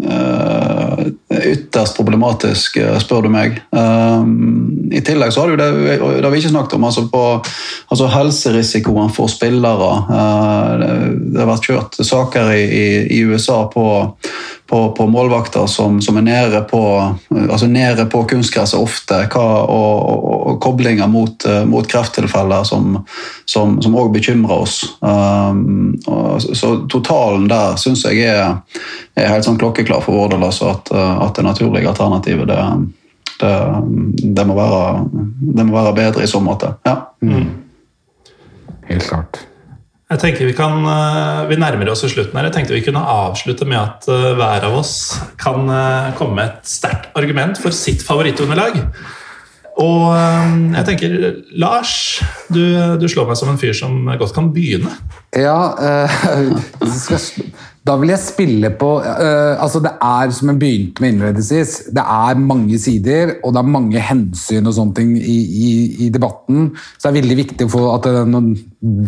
[1.35, 3.59] ytterst problematisk, spør du meg.
[3.75, 5.69] Um, I tillegg så har du det,
[5.99, 7.23] det har vi ikke snakket om, altså på
[7.91, 9.91] altså helserisikoen for spillere.
[10.09, 10.71] Uh,
[11.35, 12.85] det har vært kjørt saker i, i,
[13.17, 13.85] i USA på,
[14.67, 16.81] på, på, målvakter som, som, er nede på,
[17.49, 22.99] altså nede på kunstgresset ofte, hva, og, og, og, koblinger mot, mot krefttilfeller som
[23.95, 24.81] òg bekymrer oss.
[24.99, 28.61] Um, og, så totalen der syns jeg er,
[29.15, 32.61] er, helt sånn klokkeklar for vår del, altså at, at det naturlige alternativet det,
[33.39, 33.53] det,
[34.35, 35.09] det, må være,
[35.55, 36.75] det, må være, bedre i så måte.
[36.87, 36.97] Ja.
[37.21, 37.49] Mm.
[38.89, 39.45] Helt klart.
[40.05, 42.45] Jeg tenker Vi kan, eh, vi nærmer oss slutten her.
[42.45, 46.51] Jeg tenkte vi kunne avslutte med at eh, hver av oss kan eh, komme med
[46.51, 48.83] et sterkt argument for sitt favorittunderlag.
[49.75, 51.15] Og jeg tenker,
[51.59, 52.61] Lars, du,
[52.95, 54.93] du, slår meg som en fyr som godt kan begynne.
[55.35, 56.53] Ja, øh,
[57.85, 61.73] da vil jeg spille på uh, altså Det er som jeg begynte med innledningsvis.
[61.93, 65.67] Det er mange sider, og det er mange hensyn og sånne ting i, i,
[66.07, 66.71] i debatten.
[66.97, 68.41] Så det er veldig viktig for at det,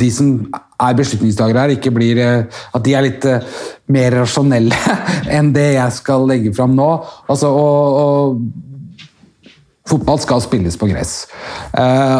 [0.03, 3.41] de som er beslutningstagere her, ikke blir uh, At de er litt eh,
[3.89, 4.77] mer rasjonelle
[5.39, 6.91] enn det jeg skal legge fram nå.
[7.25, 11.23] Altså, og, og fotball skal spilles på gress.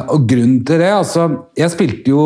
[0.08, 1.26] Og grunnen til det altså,
[1.58, 2.22] Jeg spilte jo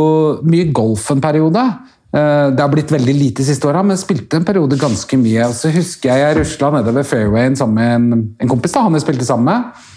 [0.46, 1.64] mye golf en periode.
[2.12, 5.48] Eh, det har blitt veldig lite de siste åra, men spilte en periode ganske mye.
[5.48, 8.98] Og så husker jeg jeg rusla nedover fairwayen sammen med en, en kompis da, han
[8.98, 9.88] jeg spilte sammen med.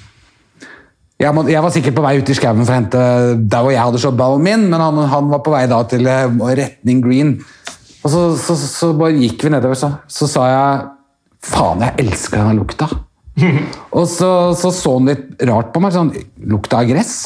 [1.23, 3.03] Jeg, må, jeg, var sikkert på vei ut i skauen for å hente
[3.39, 6.07] der hvor jeg hadde slått ballen min, men han, han, var på vei da til
[6.11, 7.37] uh, retning green.
[8.05, 10.91] Og så, så, så, så bare gikk vi nedover, så, så sa jeg
[11.45, 12.87] Faen, jeg elsker den lukta.
[13.99, 15.93] og så, så så han litt rart på meg.
[15.93, 16.13] sånn,
[16.49, 17.17] Lukta av gress?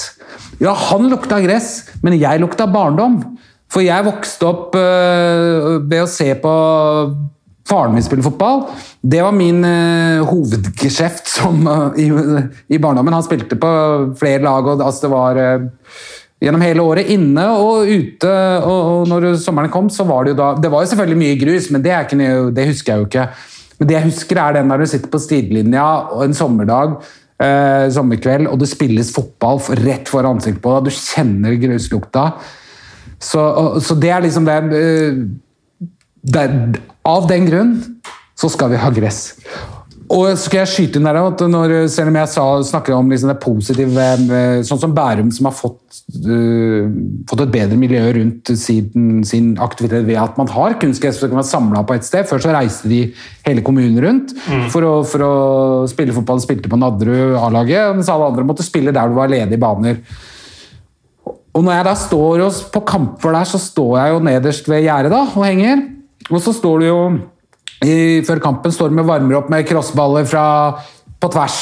[0.59, 3.21] Ja, han lukta av gress, men jeg lukta barndom.
[3.73, 6.53] For jeg vokste opp uh, ved å se på
[7.69, 8.63] faren min spille fotball.
[9.01, 13.17] Det var min uh, hovedgeskjeft som, uh, i, i, barndommen.
[13.17, 13.73] Han spilte på
[14.21, 15.43] flere lag, og altså, det var
[16.41, 17.13] gjennom hele året.
[17.13, 18.33] Inne og ute.
[18.63, 21.39] Og, og, når sommeren kom, så var det jo da Det var jo selvfølgelig mye
[21.45, 23.31] grus, men det, ikke, det husker jeg jo ikke.
[23.79, 25.89] Men det jeg husker, er den der du sitter på stidelinja
[26.25, 26.99] en sommerdag.
[27.39, 30.89] Eh, sommerkveld, og det spilles fotball rett for ansiktet på deg.
[30.89, 32.25] Du kjenner gruslukta.
[33.19, 34.59] Så, og, så det er liksom det,
[36.23, 36.45] det
[37.09, 37.75] Av den grunn
[38.39, 39.33] så skal vi ha gress.
[40.09, 43.11] Og så skal jeg skyte inn der at når, Selv om jeg sa, snakker om
[43.13, 45.83] liksom det positive eh, Sånn som Bærum, som har fått,
[46.25, 46.89] uh,
[47.29, 51.41] fått et bedre miljø rundt sin, sin, aktivitet ved at man har kunstgress som kan
[51.41, 52.25] være samla på et sted.
[52.29, 53.03] Før så reiste de
[53.45, 54.67] hele kommunen rundt mm.
[54.73, 55.35] for, å, for, å,
[55.91, 56.41] spille fotball.
[56.45, 60.01] Spilte på Nadderud A-laget, mens alle andre måtte spille der det var ledige baner.
[61.59, 65.19] Og når jeg da står på kamper der, så står jeg jo nederst ved gjerdet
[65.19, 65.83] og henger.
[66.31, 67.01] Og så står du jo
[67.83, 70.45] i, før kampen står du med varmer opp med crossballer fra,
[71.19, 71.59] på tvers.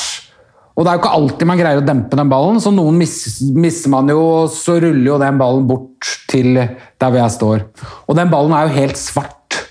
[0.76, 3.40] Og det er jo ikke alltid man greier å dempe den ballen, så noen miss,
[3.56, 7.64] misser man jo, og så ruller jo den ballen bort til der hvor jeg står.
[8.04, 9.62] Og den ballen er jo helt svart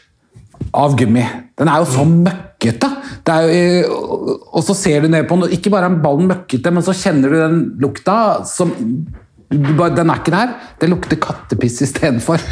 [0.73, 1.21] av gummi.
[1.59, 2.89] Den er jo så møkkete.
[3.25, 3.99] Jo,
[4.49, 7.29] og så ser du ned på den, ikke bare er ballen møkkete, men så kjenner
[7.29, 8.17] du den lukta
[8.49, 8.73] som
[9.55, 10.55] Den er ikke der.
[10.81, 12.41] Det lukter kattepiss istedenfor.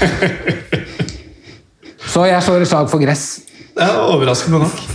[2.13, 3.41] Så jeg slår et slag for gress.
[3.73, 4.81] Det er overraskende nok.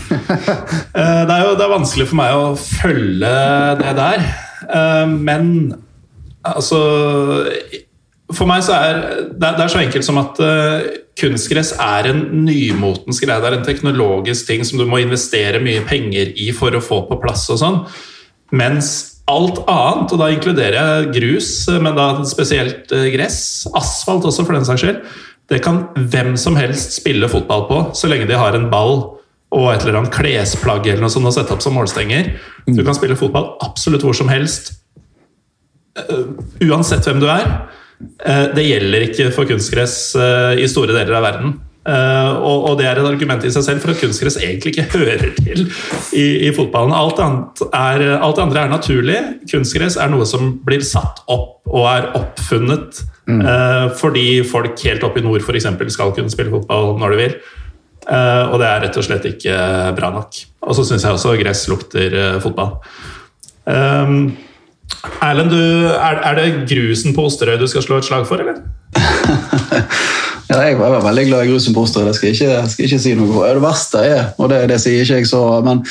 [0.99, 3.33] Eh, det er jo det er vanskelig for meg å følge
[3.79, 4.23] det der.
[4.65, 5.51] Eh, men
[6.47, 6.79] altså
[8.35, 8.99] For meg så er
[9.39, 10.89] det er så enkelt som at eh,
[11.19, 13.41] kunstgress er en nymotens greie.
[13.41, 17.03] Det er en teknologisk ting som du må investere mye penger i for å få
[17.09, 17.81] på plass og sånn.
[18.57, 21.51] Mens alt annet, og da inkluderer jeg grus,
[21.81, 23.41] men da spesielt gress,
[23.77, 25.03] asfalt også for den saks skyld,
[25.49, 28.99] det kan hvem som helst spille fotball på, så lenge de har en ball
[29.57, 32.35] og et eller annet klesplagg eller noe sånt å sette opp som målstenger.
[32.69, 34.75] Du kan spille fotball absolutt hvor som helst,
[35.97, 37.49] uh, uansett hvem du er.
[38.55, 41.57] Det gjelder ikke for kunstgress i store deler av verden.
[41.89, 45.31] Og, og, det er et argument i seg selv for at kunstgress egentlig ikke hører
[45.39, 45.63] til
[46.13, 46.93] i, i fotballen.
[46.93, 47.23] Alt,
[47.73, 49.21] er, alt det andre er naturlig.
[49.49, 53.43] Kunstgress er noe som blir satt opp og er oppfunnet Mm.
[53.45, 57.39] Uh, fordi folk helt oppe i nord eksempel, skal kunne spille fotball når de vil.
[58.09, 59.57] Uh, og det er rett og slett ikke
[59.99, 60.39] bra nok.
[60.65, 62.79] Og så syns jeg også gress lukter uh, fotball.
[63.69, 64.37] Um,
[65.23, 65.61] Erlend, du,
[65.93, 68.63] er, er, det grusen på Osterøy du skal slå et slag for, eller?
[70.49, 72.99] Ja, jeg var veldig glad i grusen på Osterøy, det skal jeg ikke, skal ikke
[73.05, 73.45] si noe for.
[73.53, 75.83] Det verste er, og det, det, sier ikke jeg så, men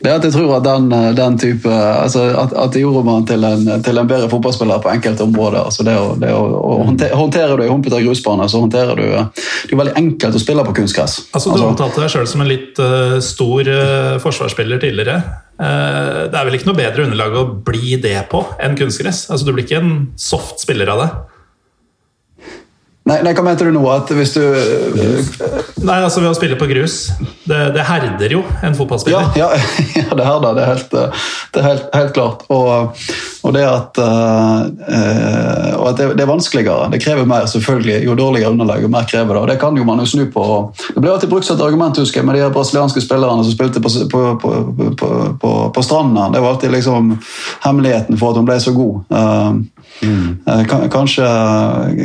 [0.00, 0.86] det er at jeg tror at den,
[1.18, 4.92] den type altså at, at det gjorde man til en, til en, bedre fotballspiller på
[4.94, 5.66] enkelte områder.
[5.68, 9.04] altså det å, det å, å håndter, Håndterer du ei humpete grusbane, så håndterer du
[9.04, 11.18] Det er veldig enkelt å spille på kunstgress.
[11.32, 15.20] Altså, du altså, omtalte deg sjøl som en litt uh, stor uh, forsvarsspiller tidligere.
[15.60, 19.26] Uh, det er vel ikke noe bedre underlag å bli det på enn kunstgress?
[19.28, 21.10] Altså, du blir ikke en soft spiller av det?
[23.06, 23.84] Nei, nei, Hva mente du nå?
[23.92, 24.42] At hvis du
[25.86, 27.12] Nei, altså Ved å spille på grus.
[27.46, 29.36] Det, det herder jo en fotballspiller.
[29.38, 29.68] Ja, ja,
[30.00, 30.56] ja det herder.
[30.56, 30.94] Det er helt,
[31.54, 32.42] det er helt, helt klart.
[32.50, 33.04] Og,
[33.46, 34.64] og, det at, uh,
[35.76, 36.88] og at det, det, er vanskeligere.
[36.90, 38.00] Det krever mer, selvfølgelig.
[38.08, 39.44] Jo dårligere underlag, jo mer krever det.
[39.44, 40.48] Og det kan jo man jo snu på.
[40.88, 43.84] Det ble alltid brukt som et argument husker jeg, med de brasilianske spillerne som spilte
[43.84, 44.24] på, på,
[44.98, 45.12] på,
[45.44, 46.26] på, på stranda.
[46.34, 47.14] Det var alltid liksom
[47.68, 49.06] hemmeligheten for at hun ble så god.
[49.14, 50.38] Uh, Mm.
[50.90, 51.24] Kanskje,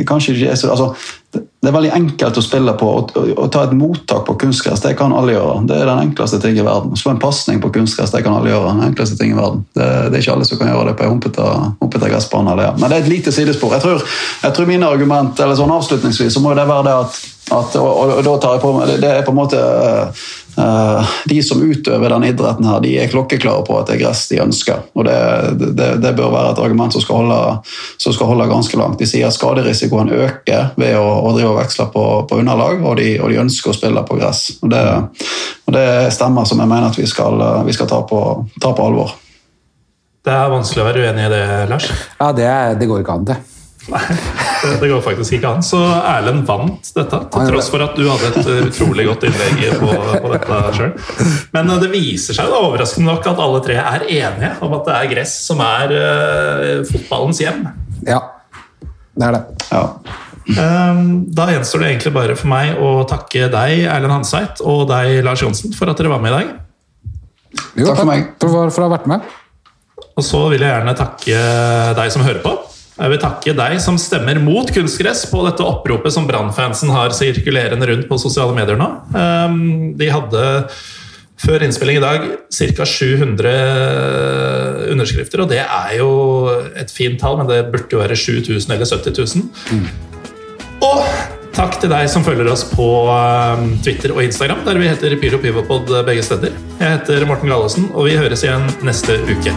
[0.06, 0.94] kanskje altså,
[1.32, 2.88] Det er veldig enkelt å spille på.
[3.00, 5.60] Å, å ta et mottak på kunstgress det kan alle gjøre.
[5.70, 6.96] Det er den enkleste ting i verden.
[6.98, 8.74] Slå en pasning på kunstgress det kan alle gjøre.
[8.74, 9.62] den enkleste ting i verden.
[9.72, 12.56] Det, det er ikke alle som kan gjøre det på en humpete gressbane.
[12.56, 13.76] Men det er et lite sidespor.
[13.78, 14.02] Jeg tror,
[14.42, 17.88] jeg tror mine argument, eller sånn Avslutningsvis så må det være det at At, og,
[18.06, 22.12] og, da tar jeg på meg, det er på en måte uh, De som utøver
[22.14, 24.84] den idretten, her, de er klokkeklare på at det er gress de ønsker.
[24.94, 25.16] og Det,
[25.76, 27.40] det, det bør være et argument som skal, holde,
[27.98, 29.00] som skal, holde, ganske langt.
[29.00, 32.96] De sier at skaderisikoen øker ved å, å drive og veksle på, på underlag, og
[33.00, 34.44] de, og de, ønsker å spille på gress.
[34.62, 34.82] og Det,
[35.66, 38.20] og det stemmer som jeg mener at vi skal, vi skal ta, på,
[38.58, 39.16] ta, på, alvor.
[40.22, 41.88] Det er vanskelig å være uenig i det, Lars?
[42.20, 42.52] Ja, det,
[42.82, 43.40] det går ikke an, det.
[43.90, 44.00] Nei,
[44.80, 45.64] det går faktisk ikke an.
[45.66, 49.90] Så Erlend vant dette, til tross for at du hadde et utrolig godt innlegg på,
[50.22, 50.92] på dette sjøl.
[51.56, 54.86] Men eh, det viser seg da overraskende nok at alle tre er enige om at
[54.86, 57.64] det er gress som er uh, fotballens hjem.
[58.06, 58.20] Ja,
[59.18, 59.42] det er det.
[59.72, 59.82] Ja.
[60.48, 65.20] Um, da gjenstår det egentlig bare for meg å takke deg, Erlend Hanseit, og deg,
[65.26, 66.52] Lars Johnsen, for at dere var med i dag.
[67.78, 68.26] Jo, takk for meg.
[68.42, 69.32] For, for å ha vært med.
[70.12, 71.42] Og så vil jeg gjerne takke
[71.96, 72.56] deg som hører på.
[72.92, 77.88] Jeg vil takke deg som stemmer mot kunstgress på dette oppropet som Brannfansen har sirkulerende
[77.88, 78.88] rundt på sosiale medier nå.
[79.16, 79.62] Ehm,
[79.98, 80.44] de hadde
[81.42, 82.86] før innspilling i dag ca.
[82.86, 83.54] 700
[84.92, 86.10] underskrifter, og det er jo
[86.78, 89.18] et fint tall, men det burde jo være 7000 eller 70
[89.72, 90.11] 000.
[90.82, 91.04] Og
[91.54, 95.38] takk til deg som følger oss på ehm, Twitter og Instagram, der vi heter Pyro
[95.42, 96.56] Pivopod begge steder.
[96.80, 99.54] Jeg heter Morten Gallesen, og vi høres igjen neste uke.